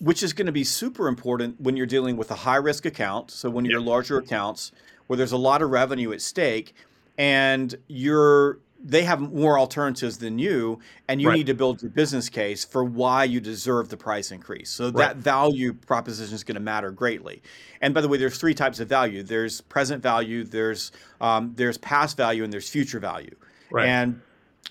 [0.00, 3.30] Which is going to be super important when you're dealing with a high risk account.
[3.30, 4.72] So when you're larger accounts
[5.06, 6.74] where there's a lot of revenue at stake
[7.18, 11.36] and you're they have more alternatives than you and you Right.
[11.36, 15.08] need to build your business case for why you deserve the price increase so Right.
[15.08, 17.40] that value proposition is going to matter greatly
[17.80, 21.78] and by the way there's three types of value there's present value there's um, there's
[21.78, 23.34] past value and there's future value
[23.70, 23.86] Right.
[23.86, 24.20] and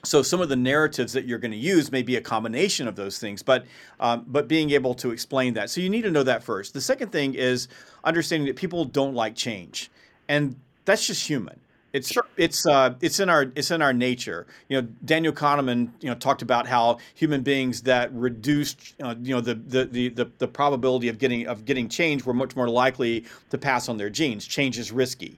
[0.03, 2.95] so some of the narratives that you're going to use may be a combination of
[2.95, 3.65] those things, but
[3.99, 5.69] um, but being able to explain that.
[5.69, 6.73] So you need to know that first.
[6.73, 7.67] The second thing is
[8.03, 9.89] understanding that people don't like change,
[10.27, 11.59] and that's just human.
[11.93, 14.47] It's it's uh, it's in our it's in our nature.
[14.67, 19.35] You know, Daniel Kahneman you know talked about how human beings that reduced uh, you
[19.35, 22.67] know the, the the the the probability of getting of getting change were much more
[22.67, 24.47] likely to pass on their genes.
[24.47, 25.37] Change is risky.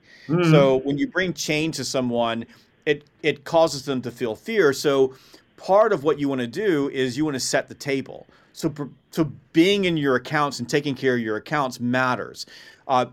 [0.50, 2.46] So when you bring change to someone,
[2.86, 4.74] it it causes them to feel fear.
[4.74, 5.16] So
[5.58, 8.28] part of what you want to do is you want to set the table.
[8.54, 8.74] So
[9.12, 12.46] so being in your accounts and taking care of your accounts matters.
[12.88, 13.08] Uh,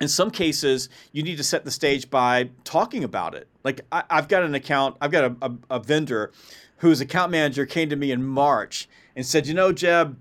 [0.00, 3.46] in some cases, you need to set the stage by talking about it.
[3.62, 6.32] Like I, I've got an account, I've got a, a, a vendor
[6.78, 10.16] whose account manager came to me in March and said, "You know, Jeb,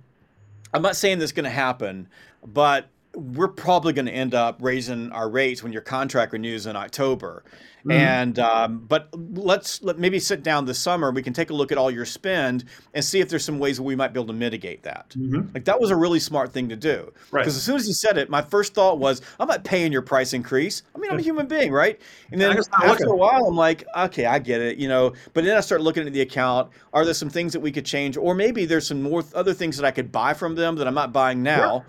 [0.74, 2.08] I'm not saying this is going to happen,
[2.46, 6.76] but we're probably going to end up raising our rates when your contract renews in
[6.76, 7.44] October.
[7.90, 11.12] And um, but let's let maybe sit down this summer.
[11.12, 13.82] We can take a look at all your spend and see if there's some ways
[13.82, 15.16] we might be able to mitigate that.
[15.54, 17.12] Like that was a really smart thing to do.
[17.32, 17.42] Right.
[17.42, 20.04] Because as soon as he said it, my first thought was, I'm not paying your
[20.04, 20.84] price increase.
[20.96, 22.00] I mean, I'm a human being, right?
[22.32, 23.08] And then after looking.
[23.08, 25.14] a while, I'm like, okay, I get it, you know.
[25.34, 26.70] But then I start looking at the account.
[26.94, 29.76] Are there some things that we could change, or maybe there's some more other things
[29.78, 31.84] that I could buy from them that I'm not buying now?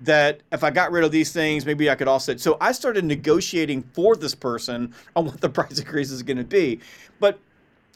[0.00, 2.38] That if I got rid of these things, maybe I could offset.
[2.40, 6.44] So I started negotiating for this person on what the price increase is going to
[6.44, 6.80] be,
[7.18, 7.38] but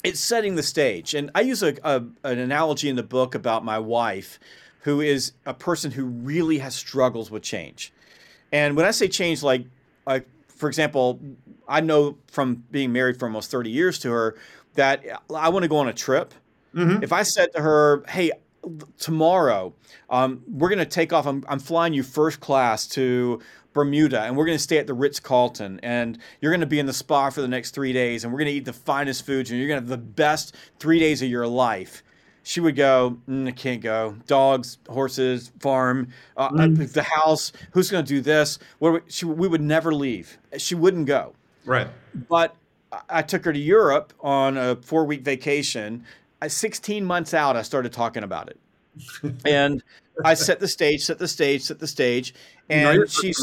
[0.03, 1.15] it's setting the stage.
[1.15, 4.39] And I use a, a an analogy in the book about my wife,
[4.81, 7.93] who is a person who really has struggles with change.
[8.53, 9.67] And when I say change, like,
[10.07, 11.21] like for example,
[11.69, 14.37] I know from being married for almost 30 years to her
[14.75, 16.35] that I want to go on a trip.
[16.75, 17.03] Mm-hmm.
[17.03, 18.31] If I said to her, "Hey,
[18.99, 19.73] tomorrow
[20.09, 21.27] um, we're going to take off.
[21.27, 23.41] I'm, I'm flying you first class to
[23.73, 26.79] Bermuda, and we're going to stay at the Ritz Carlton, and you're going to be
[26.81, 29.25] in the spa for the next three days, and we're going to eat the finest
[29.25, 32.03] foods, and you're going to have the best three days of your life."
[32.43, 34.17] She would go, mm, "I can't go.
[34.27, 37.53] Dogs, horses, farm, uh, uh, the house.
[37.73, 40.39] Who's going to do this?" What we- she, we would never leave.
[40.57, 41.89] She wouldn't go Right.
[42.29, 42.57] but
[42.91, 46.05] I- I took her to Europe on a four week vacation.
[46.43, 48.61] I, 16 months out, I started talking about it.
[49.45, 49.83] and
[50.25, 52.35] I set the stage, set the stage, set the stage.
[52.69, 53.41] You know And she's,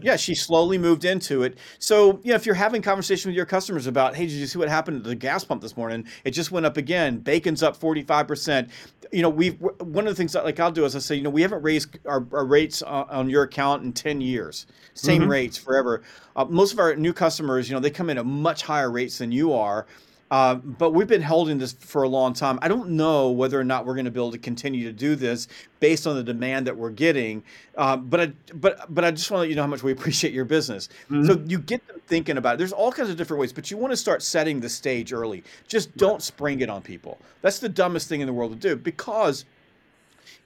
[0.00, 1.58] yeah, she slowly moved into it.
[1.78, 4.58] So, you know, if you're having conversation with your customers about, hey, did you see
[4.58, 6.06] what happened to the gas pump this morning?
[6.24, 7.18] It just went up again.
[7.18, 8.70] Bacon's up 45%.
[9.12, 11.22] You know, we've, one of the things that like I'll do is I say, you
[11.22, 15.28] know, we haven't raised our, our rates on, on your account in 10 years, same
[15.28, 16.02] rates forever.
[16.36, 19.18] Uh, most of our new customers, you know, they come in at much higher rates
[19.18, 19.86] than you are.
[20.30, 22.58] Uh, but we've been holding this for a long time.
[22.62, 25.16] I don't know whether or not we're going to be able to continue to do
[25.16, 25.48] this
[25.80, 27.44] based on the demand that we're getting.
[27.76, 29.92] Uh, but I, but but I just want to let you know how much we
[29.92, 30.88] appreciate your business.
[31.26, 32.58] So you get them thinking about it.
[32.58, 35.44] There's all kinds of different ways, but you want to start setting the stage early.
[35.68, 37.18] Just don't spring it on people.
[37.42, 39.44] That's the dumbest thing in the world to do because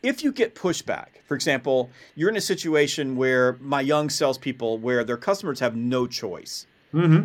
[0.03, 5.05] if you get pushback, for example, you're in a situation where my young salespeople, where
[5.05, 6.67] their customers have no choice,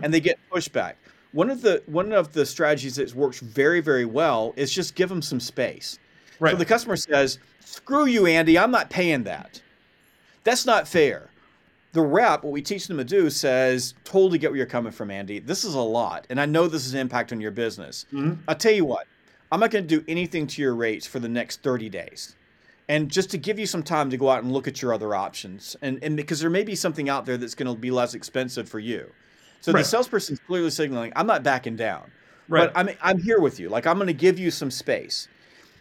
[0.04, 0.94] and they get pushback.
[1.34, 5.10] One of the one of the strategies that works very very well is just give
[5.10, 6.00] them some space.
[6.40, 6.52] Right.
[6.52, 8.58] So the customer says, "Screw you, Andy.
[8.58, 9.62] I'm not paying that."
[10.44, 11.30] That's not fair.
[11.94, 15.12] The rep, what we teach them to do, says, "Totally get where you're coming from,
[15.12, 15.40] Andy.
[15.40, 18.06] This is a lot, and I know this is an impact on your business.
[18.14, 18.42] Mm-hmm.
[18.48, 19.08] I'll tell you what.
[19.52, 22.36] I'm not going to do anything to your rates for the next 30 days."
[22.90, 25.16] and just to give you some time to go out and look at your other
[25.16, 28.14] options and, and because there may be something out there that's going to be less
[28.14, 29.10] expensive for you
[29.64, 29.80] so Right.
[29.82, 32.12] the salesperson's clearly signaling i'm not backing down
[32.50, 32.72] Right.
[32.74, 35.28] but i'm, I'm here with you like i'm going to give you some space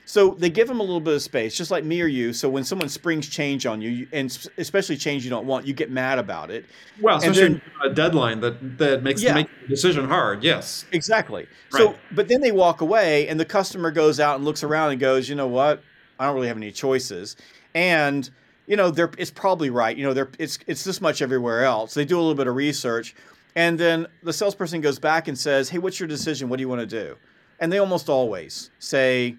[0.05, 2.49] so they give them a little bit of space just like me or you so
[2.49, 6.18] when someone springs change on you, and especially change you don't want you get mad
[6.18, 6.64] about it
[7.01, 9.35] Well, especially then- a deadline that that makes Yeah.
[9.35, 10.42] make the decision hard.
[10.45, 10.85] Yes.
[10.92, 11.47] Exactly.
[11.71, 15.01] So, but then they walk away, and the customer goes out and looks around and
[15.01, 15.83] goes, you know what?
[16.18, 17.37] I don't really have any choices,
[17.75, 18.29] and
[18.66, 19.97] you know, they're it's probably right.
[19.97, 21.95] You know, they're it's it's this much everywhere else.
[21.95, 23.14] They do a little bit of research,
[23.55, 26.49] and then the salesperson goes back and says, "Hey, what's your decision?
[26.49, 27.17] What do you want to do?"
[27.61, 29.37] And they almost always say,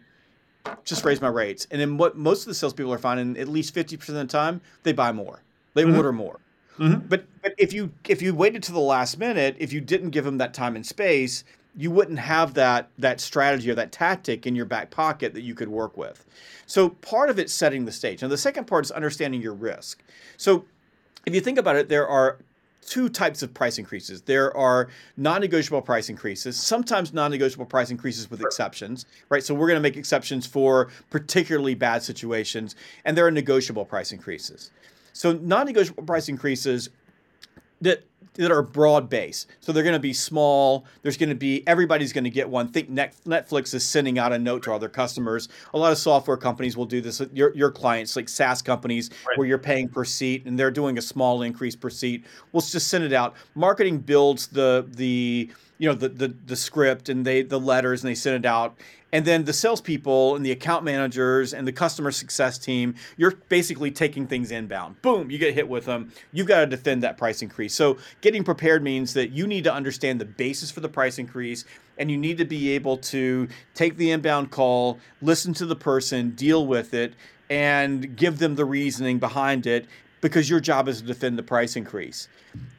[0.84, 3.74] "Just raise my rates." And then what most of the salespeople are finding, at least
[3.74, 5.42] fifty percent of the time, they buy more.
[5.74, 5.98] They mm-hmm.
[5.98, 6.40] order more.
[6.80, 7.08] Mm-hmm.
[7.08, 10.26] But but if you if you waited to the last minute, if you didn't give
[10.26, 11.44] them that time and space,
[11.76, 15.56] you wouldn't have that that strategy or that tactic in your back pocket that you
[15.56, 16.26] could work with.
[16.66, 18.22] So part of it's setting the stage.
[18.22, 20.02] Now the second part is understanding your risk.
[20.38, 20.66] So
[21.26, 22.40] if you think about it, there are
[22.84, 24.22] two types of price increases.
[24.22, 29.44] There are non-negotiable price increases, sometimes non-negotiable price increases with exceptions, right?
[29.44, 34.12] So we're going to make exceptions for particularly bad situations, and there are negotiable price
[34.12, 34.72] increases.
[35.14, 36.90] So non-negotiable price increases
[37.82, 39.48] that that are broad base.
[39.60, 40.86] So they're going to be small.
[41.02, 42.68] There's going to be everybody's going to get one.
[42.70, 45.50] Think Netflix is sending out a note to all their customers.
[45.74, 47.22] A lot of software companies will do this.
[47.34, 49.38] Your your clients, like SaaS companies, right.
[49.38, 52.88] where you're paying per seat and they're doing a small increase per seat, We'll just
[52.88, 53.36] send it out.
[53.56, 55.52] Marketing builds the the
[55.84, 58.78] you know the the, the script and they the letters and they send it out
[59.12, 63.92] and then the salespeople and the account managers and the customer success team, you're basically
[63.92, 65.00] taking things inbound.
[65.04, 66.12] Boom, you get hit with them.
[66.32, 67.76] You've got to defend that price increase.
[67.76, 71.64] So getting prepared means that you need to understand the basis for the price increase
[72.00, 76.32] and you need to be able to take the inbound call, listen to the person,
[76.32, 77.14] deal with it,
[77.52, 79.86] and give them the reasoning behind it
[80.24, 82.30] because your job is to defend the price increase.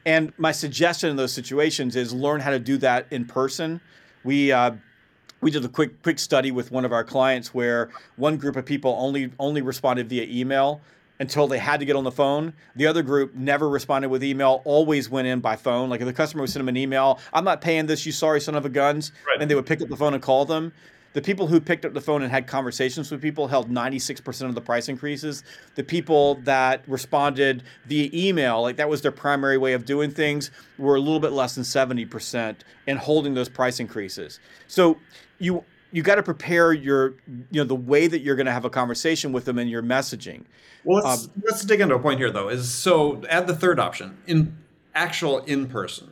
[0.05, 3.79] And my suggestion in those situations is learn how to do that in person.
[4.23, 4.71] We uh,
[5.41, 8.65] we did a quick quick study with one of our clients where one group of
[8.65, 10.81] people only only responded via email
[11.19, 12.51] until they had to get on the phone.
[12.75, 15.89] The other group never responded with email, always went in by phone.
[15.89, 18.41] Like if the customer would send them an email, I'm not paying this, you sorry
[18.41, 19.39] son of a guns, right.
[19.39, 20.73] and they would pick up the phone and call them.
[21.15, 24.53] The people who picked up the phone and had conversations with people held 96% of
[24.53, 25.45] the price increases.
[25.75, 30.51] The people that responded via email, like that was their primary way of doing things,
[30.77, 34.41] were a little bit less than 70% in holding those price increases.
[34.67, 34.97] So
[35.39, 37.13] you you got to prepare your
[37.49, 39.83] you know the way that you're going to have a conversation with them and your
[39.83, 40.43] messaging.
[40.83, 42.49] Well, let's, um, let's dig into a point here though.
[42.49, 44.57] Is so add the third option in
[44.93, 46.11] actual in person.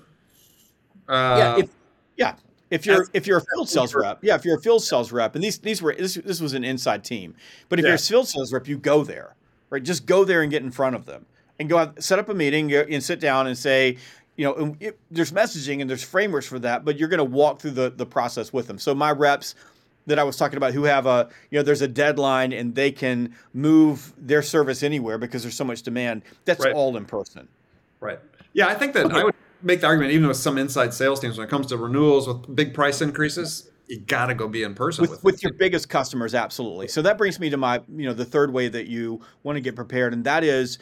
[1.09, 1.69] Uh, yeah, if,
[2.15, 2.35] yeah.
[2.73, 5.35] If you're if you're a field sales rep, yeah, if you're a field sales rep,
[5.35, 7.35] and these these were this, this was an inside team,
[7.69, 7.89] but if yeah.
[7.89, 9.35] you're a field sales rep, you go there,
[9.69, 9.83] right?
[9.83, 11.25] Just go there and get in front of them,
[11.59, 13.97] and go out, set up a meeting and sit down and say,
[14.35, 17.59] you know, it, there's messaging and there's frameworks for that, but you're going to walk
[17.59, 18.79] through the, the process with them.
[18.79, 19.55] So my reps
[20.07, 22.91] that I was talking about who have a, you know, there's a deadline and they
[22.91, 26.23] can move their service anywhere because there's so much demand.
[26.45, 26.73] That's right.
[26.73, 27.47] all in person.
[27.99, 28.19] Right.
[28.53, 29.19] Yeah, I think that okay.
[29.19, 31.77] I would make the argument, even with some inside sales teams, when it comes to
[31.77, 35.43] renewals with big price increases, you got to go be in person with, with, with
[35.43, 36.35] your biggest customers.
[36.35, 36.87] Absolutely.
[36.87, 39.61] So that brings me to my, you know, the third way that you want to
[39.61, 40.77] get prepared, and that is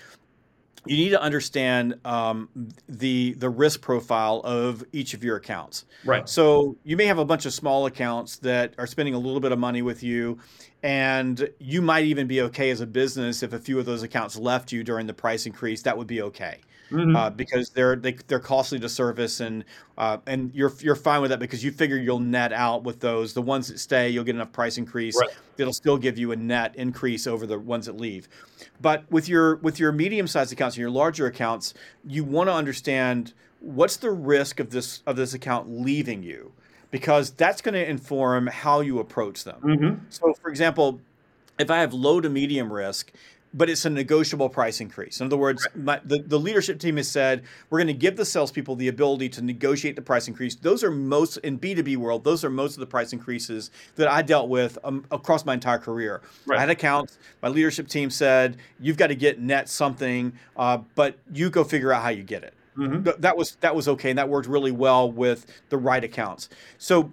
[0.85, 2.49] you need to understand um,
[2.89, 5.85] the the risk profile of each of your accounts.
[6.03, 6.27] Right.
[6.27, 9.51] So you may have a bunch of small accounts that are spending a little bit
[9.51, 10.39] of money with you,
[10.81, 14.37] and you might even be okay as a business if a few of those accounts
[14.37, 15.83] left you during the price increase.
[15.83, 16.59] That would be okay.
[16.91, 17.15] Mm-hmm.
[17.15, 19.63] Uh, because they're they, are they are costly to service and
[19.97, 23.33] uh, and you're you're fine with that because you figure you'll net out with those
[23.33, 25.29] the ones that stay you'll get enough price increase right.
[25.55, 28.27] that'll still give you a net increase over the ones that leave
[28.81, 31.73] but with your with your medium sized accounts and your larger accounts
[32.05, 36.51] you want to understand what's the risk of this of this account leaving you
[36.89, 40.03] because that's going to inform how you approach them mm-hmm.
[40.09, 40.99] so for example
[41.57, 43.11] if I have low to medium risk
[43.53, 45.19] but it's a negotiable price increase.
[45.19, 48.25] In other words, my, the, the leadership team has said we're going to give the
[48.25, 50.55] salespeople the ability to negotiate the price increase.
[50.55, 52.23] Those are most in B2B world.
[52.23, 55.79] Those are most of the price increases that I dealt with um, across my entire
[55.79, 56.21] career.
[56.45, 56.57] Right.
[56.57, 57.19] I had accounts.
[57.41, 61.91] My leadership team said you've got to get net something, uh, but you go figure
[61.91, 62.53] out how you get it.
[62.77, 63.21] Mm-hmm.
[63.21, 66.47] That was that was okay, and that worked really well with the right accounts.
[66.77, 67.11] So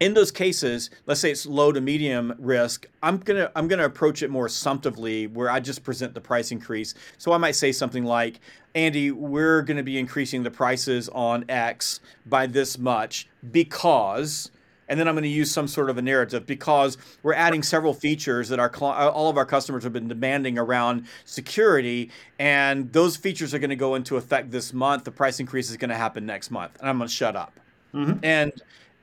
[0.00, 4.22] in those cases, let's say it's low to medium risk, I'm gonna I'm gonna approach
[4.22, 6.94] it more assumptively, where I just present the price increase.
[7.18, 8.40] So I might say something like,
[8.74, 14.50] Andy, we're gonna be increasing the prices on X by this much because,
[14.88, 18.48] and then I'm gonna use some sort of a narrative because we're adding several features
[18.48, 23.60] that our all of our customers have been demanding around security, and those features are
[23.60, 25.04] gonna go into effect this month.
[25.04, 27.60] The price increase is gonna happen next month, and I'm gonna shut up.
[27.94, 28.24] Mm-hmm.
[28.24, 28.52] And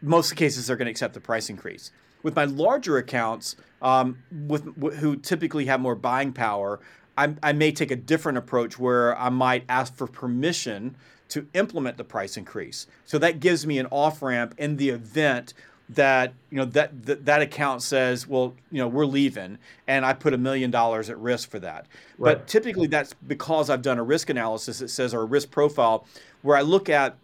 [0.02, 1.92] most cases they're going to accept the price increase.
[2.24, 6.80] With my larger accounts, um, with who typically have more buying power,
[7.18, 10.96] I, I may take a different approach where I might ask for permission
[11.30, 12.88] to implement the price increase.
[13.06, 15.54] So that gives me an off ramp in the event
[15.90, 20.14] that you know that, that that account says, well, you know, we're leaving, and I
[20.14, 21.86] put a million dollars at risk for that.
[22.18, 22.38] Right.
[22.38, 26.06] But typically, that's because I've done a risk analysis that says or a risk profile
[26.44, 27.18] where I look at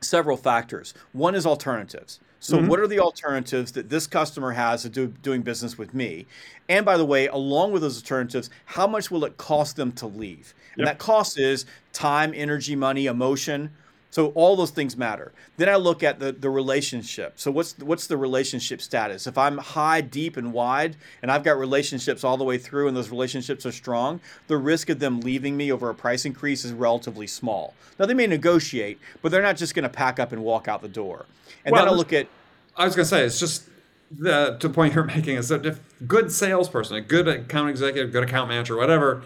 [0.00, 0.94] several factors.
[1.12, 2.20] One is alternatives.
[2.40, 2.68] So, mm-hmm.
[2.68, 6.26] what are the alternatives that this customer has to do, doing business with me?
[6.68, 10.06] And by the way, along with those alternatives, how much will it cost them to
[10.06, 10.54] leave?
[10.76, 13.70] And that cost is time, energy, money, emotion.
[14.10, 15.32] So all those things matter.
[15.58, 17.34] Then I look at the, the relationship.
[17.36, 19.26] So what's what's the relationship status?
[19.26, 22.96] If I'm high, deep, and wide, and I've got relationships all the way through, and
[22.96, 26.72] those relationships are strong, the risk of them leaving me over a price increase is
[26.72, 27.74] relatively small.
[27.98, 30.80] Now they may negotiate, but they're not just going to pack up and walk out
[30.80, 31.26] the door.
[31.64, 32.28] And well, then I look at.
[32.76, 33.68] I was going to say it's just
[34.10, 38.10] the to the point you're making is that if good salesperson, a good account executive,
[38.10, 39.22] good account manager, whatever,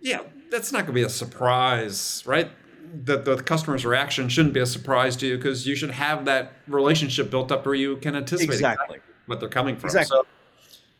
[0.00, 0.20] yeah,
[0.50, 2.50] that's not going to be a surprise, right?
[3.04, 6.52] That the customer's reaction shouldn't be a surprise to you because you should have that
[6.68, 9.88] relationship built up where you can anticipate exactly, what they're coming from.
[9.88, 10.16] Exactly.
[10.16, 10.26] So,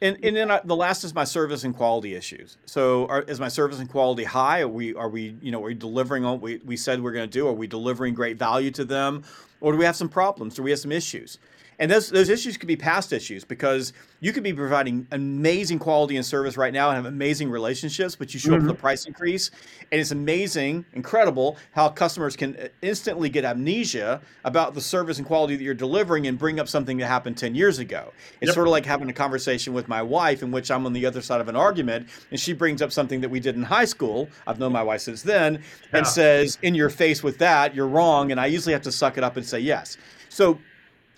[0.00, 2.58] and, and then uh, the last is my service and quality issues.
[2.66, 4.62] So, are, is my service and quality high?
[4.62, 7.12] Are we are we you know are we delivering on what we, we said we're
[7.12, 7.46] going to do?
[7.46, 9.22] Are we delivering great value to them,
[9.60, 10.54] or do we have some problems?
[10.54, 11.38] Do we have some issues?
[11.78, 16.16] And those, those issues could be past issues because you could be providing amazing quality
[16.16, 18.56] and service right now and have amazing relationships, but you show mm-hmm.
[18.56, 19.50] up with a price increase.
[19.92, 25.26] And it's amazing, incredible how customers can uh, instantly get amnesia about the service and
[25.26, 28.12] quality that you're delivering and bring up something that happened 10 years ago.
[28.40, 28.54] It's yep.
[28.54, 31.20] sort of like having a conversation with my wife in which I'm on the other
[31.20, 34.28] side of an argument and she brings up something that we did in high school.
[34.46, 35.98] I've known my wife since then yeah.
[35.98, 38.30] and says, in your face with that, you're wrong.
[38.30, 39.96] And I usually have to suck it up and say yes.
[40.28, 40.58] So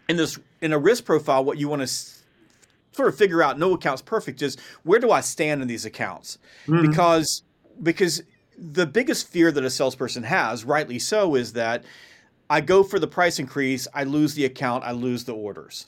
[0.08, 1.88] in this in a risk profile, what you want to
[2.92, 6.38] sort of figure out, no account's perfect, is where do I stand in these accounts?
[6.66, 6.88] Mm-hmm.
[6.88, 7.42] Because
[7.82, 8.22] because
[8.58, 11.84] the biggest fear that a salesperson has, rightly so, is that
[12.48, 15.86] I go for the price increase, I lose the account, I lose the orders.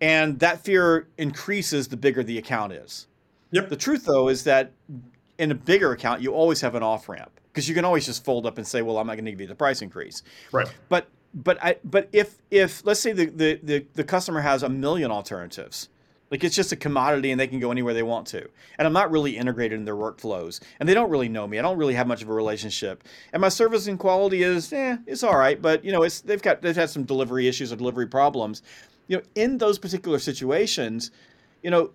[0.00, 3.06] And that fear increases the bigger the account is.
[3.50, 3.68] Yep.
[3.68, 4.72] The truth though is that
[5.38, 8.24] in a bigger account, you always have an off ramp because you can always just
[8.24, 10.22] fold up and say, well, I'm not going to give you the price increase.
[10.52, 10.66] Right.
[10.88, 14.68] But but I but if if let's say the, the the the customer has a
[14.68, 15.88] million alternatives,
[16.30, 18.48] like it's just a commodity and they can go anywhere they want to.
[18.78, 20.60] And I'm not really integrated in their workflows.
[20.80, 21.58] And they don't really know me.
[21.58, 23.04] I don't really have much of a relationship.
[23.32, 26.42] And my service and quality is, eh, it's all right, but you know, it's they've
[26.42, 28.62] got they've had some delivery issues or delivery problems.
[29.08, 31.10] You know, in those particular situations,
[31.62, 31.90] you know,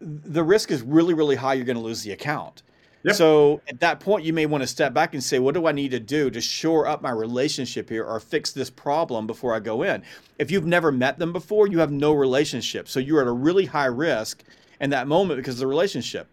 [0.00, 2.62] the risk is really, really high you're going to lose the account.
[3.04, 3.16] Yep.
[3.16, 5.72] So at that point, you may want to step back and say, what do I
[5.72, 9.60] need to do to shore up my relationship here or fix this problem before I
[9.60, 10.04] go in?
[10.38, 12.88] If you've never met them before, you have no relationship.
[12.88, 14.44] So you're at a really high risk
[14.80, 16.28] in that moment because of the relationship.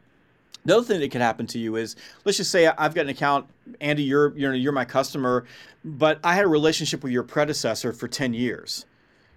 [0.65, 1.95] The other thing that could happen to you is,
[2.26, 3.47] let's just say I've got an account,
[3.80, 5.45] Andy, you're you're you're my customer,
[5.84, 8.86] but I had a relationship with your predecessor for 10 years.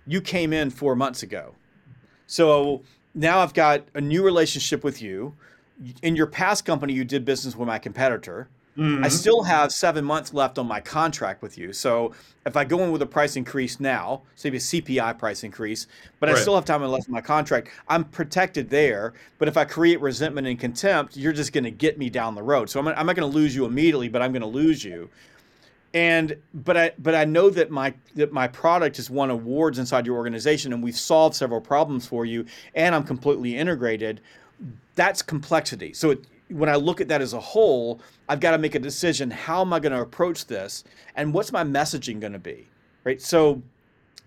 [0.06, 1.54] You came in 4 months ago.
[2.26, 2.82] So
[3.14, 5.34] now I've got a new relationship with you
[6.02, 8.48] in your past company, you did business with my competitor.
[8.76, 9.04] Mm-hmm.
[9.04, 11.74] I still have seven months left on my contract with you.
[11.74, 12.14] So
[12.46, 15.86] if I go in with a price increase now, say a CPI price increase,
[16.20, 16.38] but right.
[16.38, 19.12] I still have time left in my contract, I'm protected there.
[19.38, 22.42] But if I create resentment and contempt, you're just going to get me down the
[22.42, 22.70] road.
[22.70, 25.10] So I'm, I'm not going to lose you immediately, but I'm going to lose you.
[25.94, 30.06] And but I but I know that my that my product has won awards inside
[30.06, 34.22] your organization, and we've solved several problems for you, and I'm completely integrated
[34.94, 35.92] that's complexity.
[35.92, 38.78] So it, when I look at that as a whole, I've got to make a
[38.78, 39.30] decision.
[39.30, 40.84] How am I going to approach this,
[41.16, 42.68] and what's my messaging going to be?
[43.04, 43.20] Right.
[43.20, 43.62] So,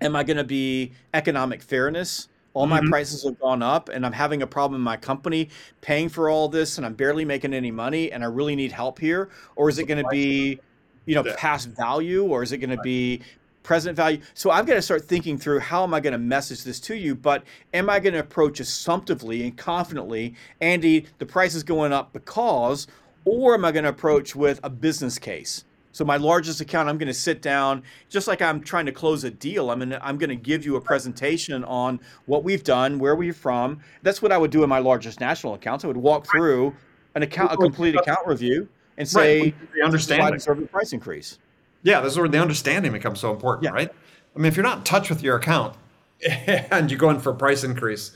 [0.01, 2.27] am I going to be economic fairness?
[2.53, 2.89] All my mm-hmm.
[2.89, 5.49] prices have gone up, and I'm having a problem in my company
[5.81, 8.97] paying for all this, and I'm barely making any money, and I really need help
[8.97, 9.29] here.
[9.57, 10.59] Or is it going to be,
[11.05, 13.21] you know, past value, or is it going to be
[13.65, 14.21] present value.
[14.35, 16.95] So I've got to start thinking through how am I going to message this to
[16.95, 17.43] you, but
[17.73, 22.87] am I going to approach assumptively and confidently, Andy, the price is going up because,
[23.25, 25.65] or am I going to approach with a business case?
[25.91, 29.23] So my largest account, I'm going to sit down, just like I'm trying to close
[29.23, 29.71] a deal.
[29.71, 33.15] I'm going to, I'm going to give you a presentation on what we've done, where
[33.15, 33.79] we're from.
[34.03, 35.83] That's what I would do in my largest national accounts.
[35.85, 36.75] I would walk through
[37.15, 39.73] an account, a complete account review, and say, right.
[39.73, 41.39] the understanding, the price increase.
[41.85, 43.69] Yeah, this is where the understanding becomes so important, yeah.
[43.69, 43.91] right?
[44.35, 45.77] I mean, if you're not in touch with your account
[46.27, 48.11] and you go in for a price increase,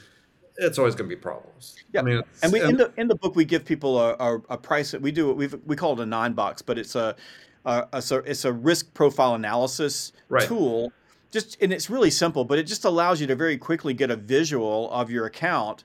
[0.57, 1.75] it's always going to be problems.
[1.93, 4.41] Yeah, I mean, and we in the in the book we give people a, a,
[4.49, 4.93] a price.
[4.93, 7.15] We do we we call it a nine box, but it's a,
[7.63, 10.47] a, a it's a risk profile analysis right.
[10.47, 10.91] tool.
[11.31, 14.15] Just and it's really simple, but it just allows you to very quickly get a
[14.15, 15.83] visual of your account.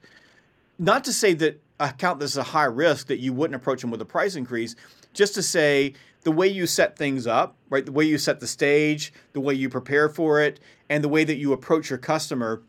[0.78, 4.00] Not to say that account that's a high risk that you wouldn't approach them with
[4.00, 4.74] a price increase,
[5.14, 7.86] just to say the way you set things up, right?
[7.86, 11.24] The way you set the stage, the way you prepare for it, and the way
[11.24, 12.62] that you approach your customer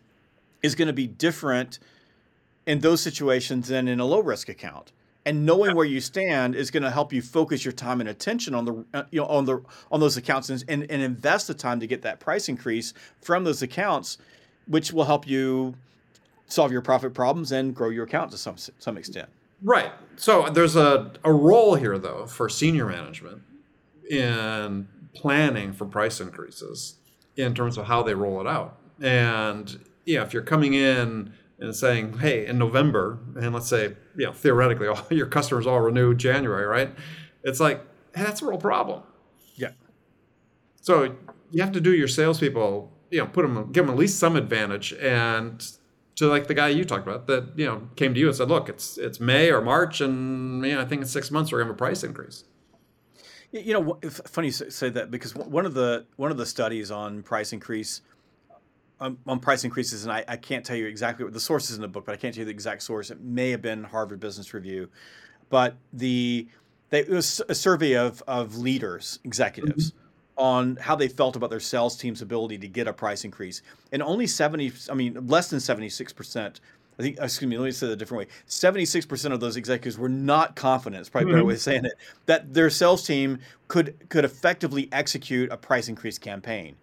[0.64, 1.80] is going to be different
[2.66, 4.92] in those situations than in a low risk account.
[5.26, 8.54] and knowing where you stand is going to help you focus your time and attention
[8.54, 9.60] on the uh, you know on the
[9.92, 13.44] on those accounts and, and, and invest the time to get that price increase from
[13.44, 14.18] those accounts
[14.68, 15.74] which will help you
[16.48, 19.30] solve your profit problems and grow your account to some some extent
[19.62, 23.42] right so there's a, a role here though for senior management
[24.10, 26.96] in planning for price increases
[27.38, 31.76] in terms of how they roll it out and yeah if you're coming in and
[31.76, 36.14] saying, hey, in November, and let's say, you know, theoretically, all your customers all renew
[36.14, 36.92] January, right?
[37.44, 37.80] It's like,
[38.16, 39.04] hey, that's a real problem.
[39.56, 39.72] Yeah.
[40.82, 41.16] So
[41.52, 44.36] you have to do your salespeople, you know, put them, give them at least some
[44.36, 45.66] advantage, and
[46.16, 48.50] to like the guy you talked about that you know came to you and said,
[48.50, 51.60] look, it's it's May or March, and you know, I think in six months we're
[51.60, 52.46] gonna have a price increase.
[53.52, 57.24] You know, funny you say that because one of the one of the studies on
[57.24, 58.02] price increase
[59.00, 61.76] on, on, price increases, and I, I, can't tell you exactly what the source is
[61.76, 63.12] in the book, but I can't tell you the exact source.
[63.12, 64.90] It may have been Harvard Business Review,
[65.50, 66.48] but the
[66.90, 70.05] they, it was a survey of of leaders, executives, mm-hmm.
[70.38, 73.62] On how they felt about their sales team's ability to get a price increase,
[73.92, 76.60] and only seventy, I mean, less than seventy six percent.
[76.98, 78.34] I think, excuse me, let me say it a different way.
[78.48, 81.50] 76% of those executives were not confident, it's probably a better mm-hmm.
[81.50, 86.18] way of saying it, that their sales team could could effectively execute a price increase
[86.18, 86.78] campaign.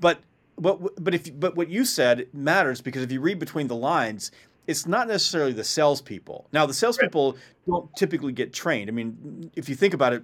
[0.00, 0.20] But
[0.58, 4.30] but but if but what you said matters because if you read between the lines,
[4.66, 6.46] it's not necessarily the salespeople.
[6.52, 7.40] Now the salespeople right.
[7.66, 8.88] don't typically get trained.
[8.88, 10.22] I mean, if you think about it,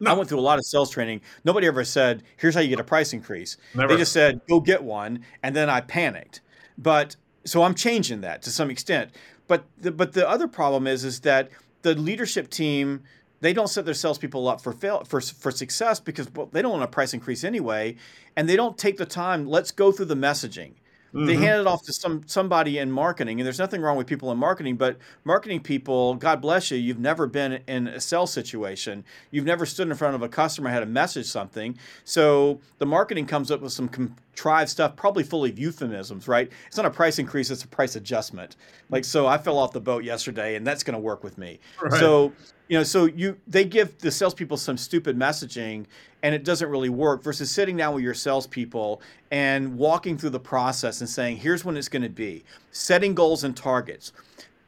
[0.00, 0.10] no.
[0.10, 1.20] I went through a lot of sales training.
[1.44, 3.92] Nobody ever said, "Here's how you get a price increase." Never.
[3.92, 6.40] They just said, "Go get one," and then I panicked.
[6.76, 9.10] But so I'm changing that to some extent.
[9.46, 11.48] But the, but the other problem is is that
[11.82, 13.02] the leadership team
[13.40, 16.72] they don't set their salespeople up for fail for for success because well, they don't
[16.72, 17.96] want a price increase anyway,
[18.36, 19.46] and they don't take the time.
[19.46, 20.72] Let's go through the messaging.
[21.08, 21.26] Mm-hmm.
[21.26, 24.30] They hand it off to some somebody in marketing, and there's nothing wrong with people
[24.30, 29.04] in marketing, but marketing people, God bless you, you've never been in a sales situation.
[29.30, 31.78] You've never stood in front of a customer, had to message something.
[32.04, 36.50] So the marketing comes up with some contrived stuff, probably full of euphemisms, right?
[36.66, 38.56] It's not a price increase, it's a price adjustment.
[38.90, 41.60] Like so, I fell off the boat yesterday, and that's going to work with me.
[41.82, 41.98] Right.
[41.98, 42.32] So
[42.68, 45.86] you know, so you they give the salespeople some stupid messaging
[46.22, 49.00] and it doesn't really work versus sitting down with your salespeople
[49.30, 53.44] and walking through the process and saying, here's when it's going to be, setting goals
[53.44, 54.12] and targets,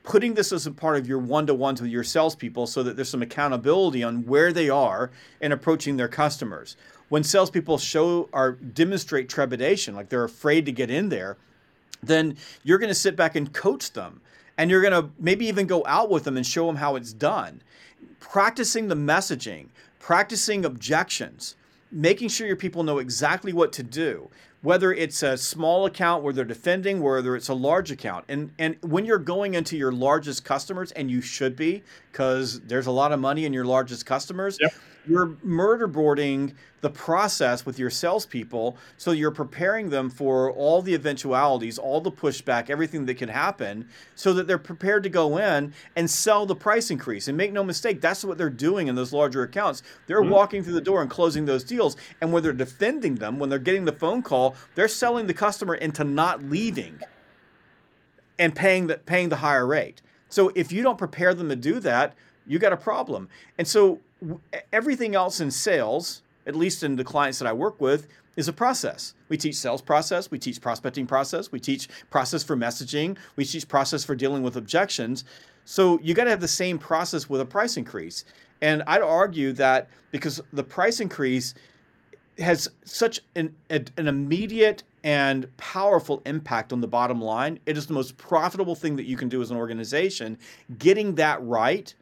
[0.04, 3.22] putting this as a part of your one-to-ones with your salespeople so that there's some
[3.22, 6.76] accountability on where they are in approaching their customers.
[7.08, 11.36] When salespeople show or demonstrate trepidation, like they're afraid to get in there,
[12.02, 14.20] then you're going to sit back and coach them.
[14.56, 17.12] And you're going to maybe even go out with them and show them how it's
[17.12, 17.62] done
[18.20, 19.68] practicing the messaging,
[19.98, 21.56] practicing objections,
[21.90, 24.30] making sure your people know exactly what to do,
[24.62, 28.24] whether it's a small account where they're defending, whether it's a large account.
[28.28, 32.86] And and when you're going into your largest customers, and you should be, because there's
[32.86, 34.72] a lot of money in your largest customers, yep
[35.10, 40.94] you're murder boarding the process with your salespeople so you're preparing them for all the
[40.94, 45.74] eventualities, all the pushback, everything that can happen, so that they're prepared to go in
[45.96, 47.26] and sell the price increase.
[47.26, 49.82] And make no mistake, that's what they're doing in those larger accounts.
[50.06, 50.30] They're mm-hmm.
[50.30, 51.96] walking through the door and closing those deals.
[52.20, 55.74] And when they're defending them, when they're getting the phone call, they're selling the customer
[55.74, 57.00] into not leaving
[58.38, 60.02] and paying the paying the higher rate.
[60.28, 62.14] So if you don't prepare them to do that,
[62.46, 63.28] you got a problem.
[63.58, 64.00] And so
[64.72, 68.52] everything else in sales, at least in the clients that I work with, is a
[68.52, 69.14] process.
[69.28, 73.68] We teach sales process, we teach prospecting process, we teach process for messaging, we teach
[73.68, 75.24] process for dealing with objections.
[75.64, 78.24] So you got to have the same process with a price increase.
[78.62, 81.54] And I'd argue that because the price increase
[82.38, 87.94] has such an, an immediate and powerful impact on the bottom line, it is the
[87.94, 90.38] most profitable thing that you can do as an organization.
[90.78, 91.94] Getting that right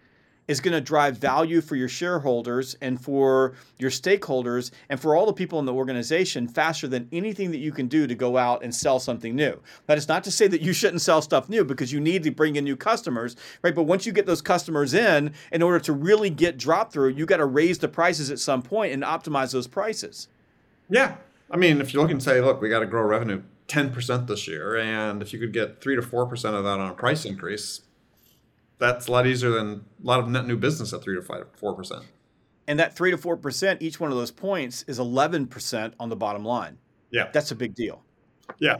[0.49, 5.27] is going to drive value for your shareholders and for your stakeholders and for all
[5.27, 8.65] the people in the organization faster than anything that you can do to go out
[8.65, 9.61] and sell something new.
[9.87, 12.31] That is not to say that you shouldn't sell stuff new because you need to
[12.31, 13.75] bring in new customers, right?
[13.75, 17.27] But once you get those customers in, in order to really get drop through, you
[17.27, 20.29] got to raise the prices at some point and optimize those prices.
[20.89, 21.17] Yeah.
[21.51, 24.49] I mean, if you look and say, look, we got to grow revenue 10% this
[24.49, 27.83] year, and if you could get 3 to 4% of that on a price increase,
[28.79, 31.47] that's a lot easier than a lot of net new business at three to five,
[31.57, 32.05] four percent.
[32.67, 36.09] And that three to four percent, each one of those points is eleven percent on
[36.09, 36.79] the bottom line.
[37.11, 38.03] Yeah, that's a big deal.
[38.59, 38.79] Yeah.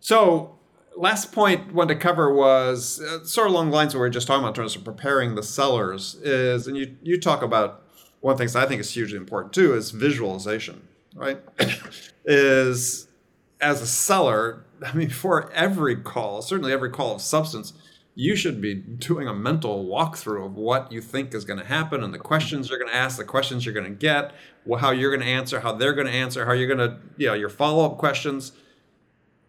[0.00, 0.58] So
[0.96, 4.04] last point point one to cover was uh, sort of along the lines of what
[4.04, 7.20] we were just talking about in terms of preparing the sellers is, and you you
[7.20, 7.84] talk about
[8.20, 11.38] one of the things I think is hugely important too is visualization, right?
[12.24, 13.08] is
[13.60, 17.72] as a seller, I mean, for every call, certainly every call of substance,
[18.14, 22.02] you should be doing a mental walkthrough of what you think is going to happen
[22.02, 24.32] and the questions you're going to ask, the questions you're going to get,
[24.78, 27.28] how you're going to answer, how they're going to answer, how you're going to, you
[27.28, 28.52] know, your follow up questions.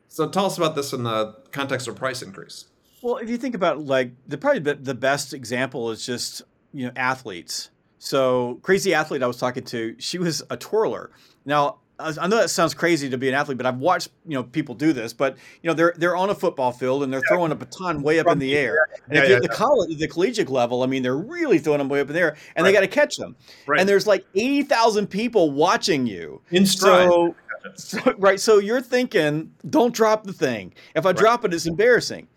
[0.07, 2.65] So tell us about this in the context of price increase.
[3.01, 6.91] Well, if you think about like the probably the best example is just you know
[6.95, 7.69] athletes.
[7.97, 11.11] So crazy athlete I was talking to, she was a twirler.
[11.45, 14.43] Now I know that sounds crazy to be an athlete, but I've watched you know
[14.43, 15.13] people do this.
[15.13, 17.35] But you know they're they're on a football field and they're yeah.
[17.35, 18.87] throwing a baton way up in the air.
[19.05, 21.89] And yeah, if yeah, the college, the collegiate level, I mean, they're really throwing them
[21.89, 22.69] way up in the air, and right.
[22.69, 23.35] they got to catch them.
[23.67, 23.79] Right.
[23.79, 27.09] And there's like eighty thousand people watching you in stride.
[27.09, 27.35] So,
[27.75, 30.73] so, right, so you're thinking, don't drop the thing.
[30.95, 31.17] If I right.
[31.17, 32.27] drop it, it's embarrassing.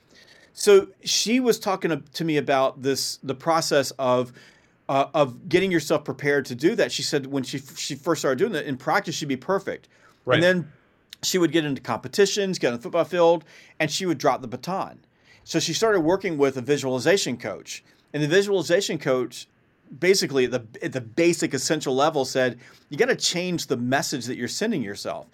[0.55, 4.33] So she was talking to me about this, the process of
[4.89, 6.93] uh, of getting yourself prepared to do that.
[6.93, 9.89] She said when she she first started doing that in practice, she'd be perfect,
[10.24, 10.35] right.
[10.35, 10.72] and then
[11.22, 13.45] she would get into competitions, get on the football field,
[13.80, 15.01] and she would drop the baton.
[15.45, 17.82] So she started working with a visualization coach,
[18.12, 19.49] and the visualization coach
[20.01, 22.59] basically at the at the basic essential level said
[22.89, 25.26] you got to change the message that you're sending yourself.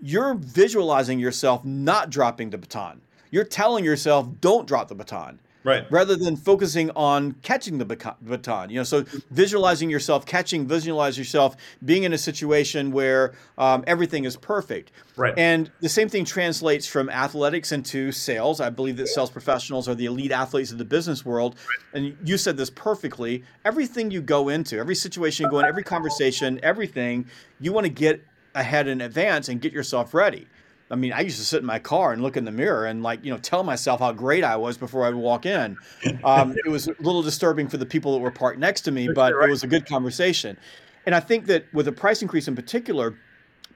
[0.00, 3.00] You're visualizing yourself not dropping the baton.
[3.30, 5.86] You're telling yourself don't drop the baton right.
[5.90, 11.56] rather than focusing on catching the baton you know so visualizing yourself catching visualize yourself
[11.84, 14.92] being in a situation where um, everything is perfect.
[15.16, 15.34] Right.
[15.36, 18.60] And the same thing translates from athletics into sales.
[18.60, 21.56] I believe that sales professionals are the elite athletes of the business world.
[21.94, 22.02] Right.
[22.02, 23.44] and you said this perfectly.
[23.64, 27.26] Everything you go into every situation you go in every conversation everything
[27.60, 30.46] you want to get ahead in advance and get yourself ready
[30.90, 33.02] I mean, I used to sit in my car and look in the mirror and
[33.02, 35.76] like you know tell myself how great I was before I would walk in.
[36.24, 39.08] Um, it was a little disturbing for the people that were parked next to me,
[39.14, 40.56] but it was a good conversation.
[41.06, 43.18] And I think that with a price increase in particular,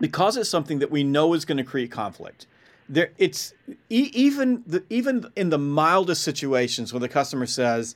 [0.00, 2.46] because it's something that we know is going to create conflict,
[2.88, 3.52] there it's
[3.90, 7.94] e- even the, even in the mildest situations where the customer says,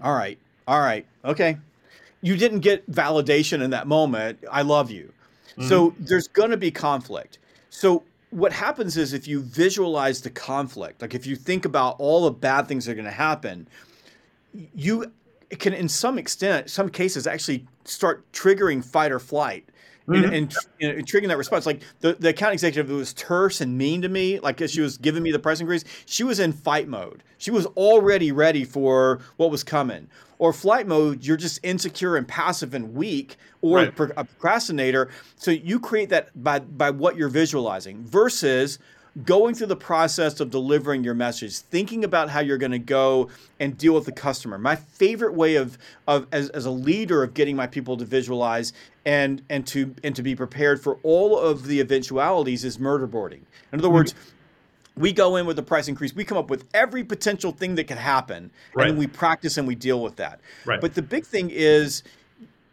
[0.00, 0.38] "All right,
[0.68, 1.58] all right, okay,"
[2.20, 4.38] you didn't get validation in that moment.
[4.50, 5.12] I love you
[5.52, 5.68] Mm-hmm.
[5.68, 7.38] So there's going to be conflict.
[7.70, 12.24] So what happens is if you visualize the conflict, like if you think about all
[12.24, 13.68] the bad things that are going to happen,
[14.74, 15.12] you
[15.58, 19.68] can, in some extent, some cases, actually start triggering fight or flight.
[20.12, 20.34] Mm-hmm.
[20.34, 23.76] And, and, and, triggering that response, like the, the account executive who was terse and
[23.76, 26.52] mean to me, like as she was giving me the price increase, she was in
[26.52, 27.22] fight mode.
[27.38, 30.08] She was already ready for what was coming
[30.42, 33.88] or flight mode, you're just insecure and passive and weak, or right.
[33.88, 35.08] a procrastinator.
[35.36, 38.80] So you create that by by what you're visualizing versus
[39.24, 43.28] going through the process of delivering your message, thinking about how you're going to go
[43.60, 44.56] and deal with the customer.
[44.56, 45.76] My favorite way of,
[46.08, 48.72] of as, as a leader of getting my people to visualize
[49.04, 53.44] and and to and to be prepared for all of the eventualities is murder boarding.
[53.72, 54.38] In other words, mm-hmm
[54.96, 56.14] we go in with the price increase.
[56.14, 58.88] We come up with every potential thing that could happen, right.
[58.88, 60.40] and we practice and we deal with that.
[60.64, 60.80] Right.
[60.80, 62.02] But the big thing is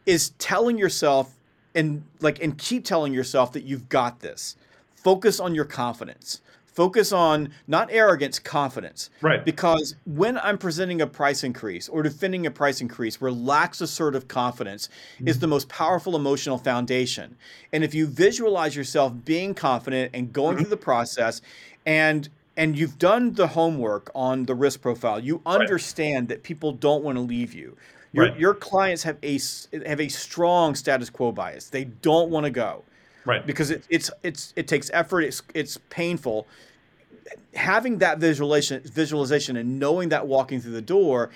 [0.06, 1.36] is telling yourself
[1.76, 4.56] and like and keep telling yourself that you've got this.
[5.04, 6.42] Focus on your confidence.
[6.66, 9.10] Focus on not arrogance, confidence.
[9.22, 9.44] Right.
[9.44, 14.88] Because when I'm presenting a price increase or defending a price increase, relaxed assertive confidence
[15.16, 15.28] mm-hmm.
[15.28, 17.36] is the most powerful emotional foundation.
[17.74, 20.64] And if you visualize yourself being confident and going mm-hmm.
[20.64, 21.42] through the process
[21.86, 25.20] and and you've done the homework on the risk profile.
[25.20, 26.30] You understand right.
[26.30, 27.78] that people don't want to leave you.
[28.12, 28.40] Your right.
[28.40, 29.40] your clients have a
[29.86, 31.70] have a strong status quo bias.
[31.70, 32.84] They don't want to go.
[33.30, 33.46] Right.
[33.46, 35.22] Because it, it's it's it takes effort.
[35.22, 36.48] It's it's painful.
[37.54, 41.30] Having that visualization visualization and knowing that walking through the door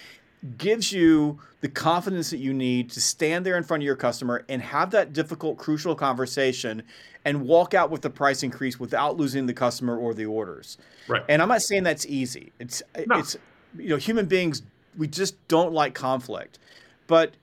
[0.58, 4.44] gives you the confidence that you need to stand there in front of your customer
[4.50, 6.82] and have that difficult, crucial conversation
[7.26, 10.80] and walk out with the price increase without losing the customer or the orders.
[11.08, 11.24] Right.
[11.30, 12.52] And I'm not saying that's easy.
[12.60, 13.20] It's no.
[13.20, 13.38] it's
[13.78, 14.64] you know human beings
[14.98, 16.58] we just don't like conflict.
[17.06, 17.36] But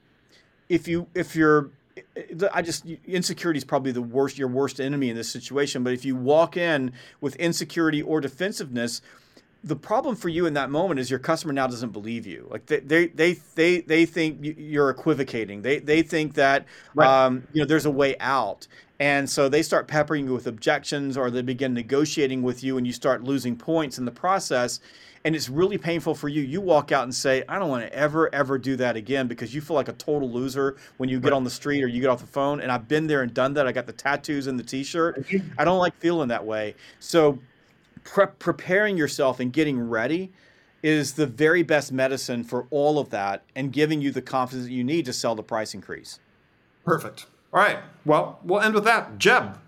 [0.68, 1.70] if you if you're
[2.52, 5.82] I just insecurity is probably the worst your worst enemy in this situation.
[5.82, 9.02] But if you walk in with insecurity or defensiveness,
[9.62, 12.46] the problem for you in that moment is your customer now doesn't believe you.
[12.50, 15.62] Like they they they they, they think you're equivocating.
[15.62, 17.26] They they think that right.
[17.26, 18.66] um, you know there's a way out,
[18.98, 22.86] and so they start peppering you with objections, or they begin negotiating with you, and
[22.86, 24.80] you start losing points in the process.
[25.22, 26.40] And it's really painful for you.
[26.40, 29.54] You walk out and say, "I don't want to ever ever do that again," because
[29.54, 31.36] you feel like a total loser when you get right.
[31.36, 32.62] on the street or you get off the phone.
[32.62, 33.66] And I've been there and done that.
[33.66, 35.26] I got the tattoos and the T-shirt.
[35.58, 36.74] I don't like feeling that way.
[37.00, 37.38] So
[38.04, 40.32] pre- preparing yourself and getting ready
[40.82, 44.72] is the very best medicine for all of that and giving you the confidence that
[44.72, 46.18] you need to sell the price increase.
[46.84, 47.26] Perfect.
[47.52, 47.78] All right.
[48.04, 49.18] Well, we'll end with that.
[49.18, 49.58] Jeb.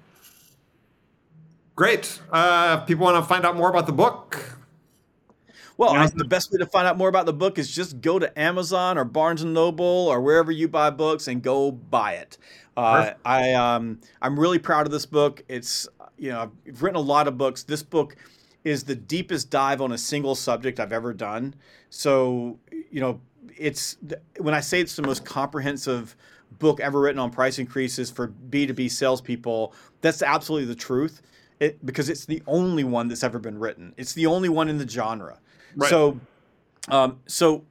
[1.74, 2.20] Great.
[2.30, 4.58] Uh, if people want to find out more about the book,
[5.76, 7.74] Well, You know, I, the best way to find out more about the book is
[7.74, 11.70] just go to Amazon or Barnes and Noble or wherever you buy books and go
[11.72, 12.38] buy it.
[12.76, 13.20] Uh, Perfect.
[13.24, 15.42] I um, I'm really proud of this book.
[15.48, 15.88] It's
[16.22, 17.64] you know I've written a lot of books.
[17.64, 18.14] This book
[18.62, 21.54] is the deepest dive on a single subject I've ever done.
[21.90, 22.58] So
[22.90, 23.20] you know
[23.58, 23.96] it's
[24.38, 26.16] when I say it's the most comprehensive
[26.60, 31.22] book ever written on price increases for B2B salespeople, that's absolutely the truth.
[31.58, 33.92] It because it's the only one that's ever been written.
[33.96, 35.40] It's the only one in the genre.
[35.74, 35.90] Right.
[35.90, 36.20] So,
[36.88, 37.64] um, so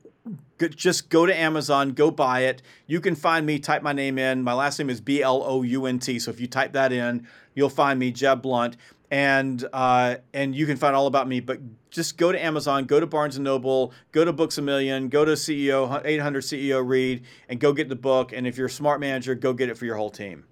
[0.76, 2.62] just go to Amazon, go buy it.
[2.86, 3.60] You can find me.
[3.60, 4.44] Type my name in.
[4.44, 6.20] My last name is B L O U N T.
[6.20, 8.78] So if you type that in, you'll find me, Jeb Blount,
[9.10, 11.40] and uh, and you can find all about me.
[11.40, 11.60] But
[11.90, 15.26] just go to Amazon, go to Barnes and Noble, go to Books a Million, go
[15.26, 18.32] to CEO 800 CEO Read, and go get the book.
[18.32, 20.46] And if you're a smart manager, go get it for your whole team.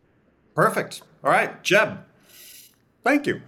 [0.56, 1.04] Perfect.
[1.24, 2.00] All right, Jeb.
[3.04, 3.42] Thank you.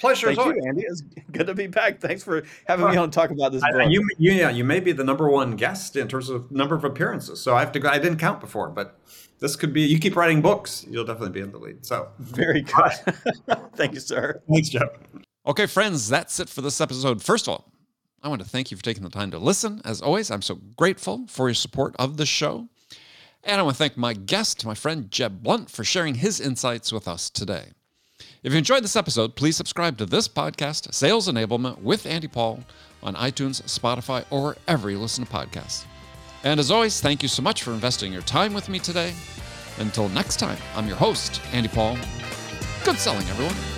[0.00, 0.66] Pleasure Thank as you, always.
[0.66, 0.82] Andy.
[0.82, 2.00] It's good to be back.
[2.00, 4.80] Thanks for having me on to talk about this I- you, you, yeah, you may
[4.80, 7.40] be the number one guest in terms of number of appearances.
[7.40, 7.88] So I have to go.
[7.88, 8.98] I didn't count before, but
[9.40, 9.82] this could be.
[9.82, 11.84] You keep writing books, you'll definitely be in the lead.
[11.84, 12.92] So Very good.
[13.76, 14.42] Thank you, sir.
[14.50, 14.88] thanks, Jeb.
[15.46, 17.22] Okay, friends, that's it for this episode.
[17.22, 17.72] First of all,
[18.22, 19.80] I want to thank you for taking the time to listen.
[19.84, 22.68] As always, I'm so grateful for your support of the show.
[23.44, 26.92] And I want to thank my guest, my friend Jeb Blount, for sharing his insights
[26.92, 27.68] with us today.
[28.42, 32.60] If you enjoyed this episode, please subscribe to this podcast, Sales Enablement with Andy Paul,
[33.02, 35.84] on iTunes, Spotify, or you listen to podcasts.
[36.44, 39.12] And as always, thank you so much for investing your time with me today.
[39.78, 41.98] Until next time, I'm your host, Andy Paul.
[42.84, 43.77] Good selling, everyone.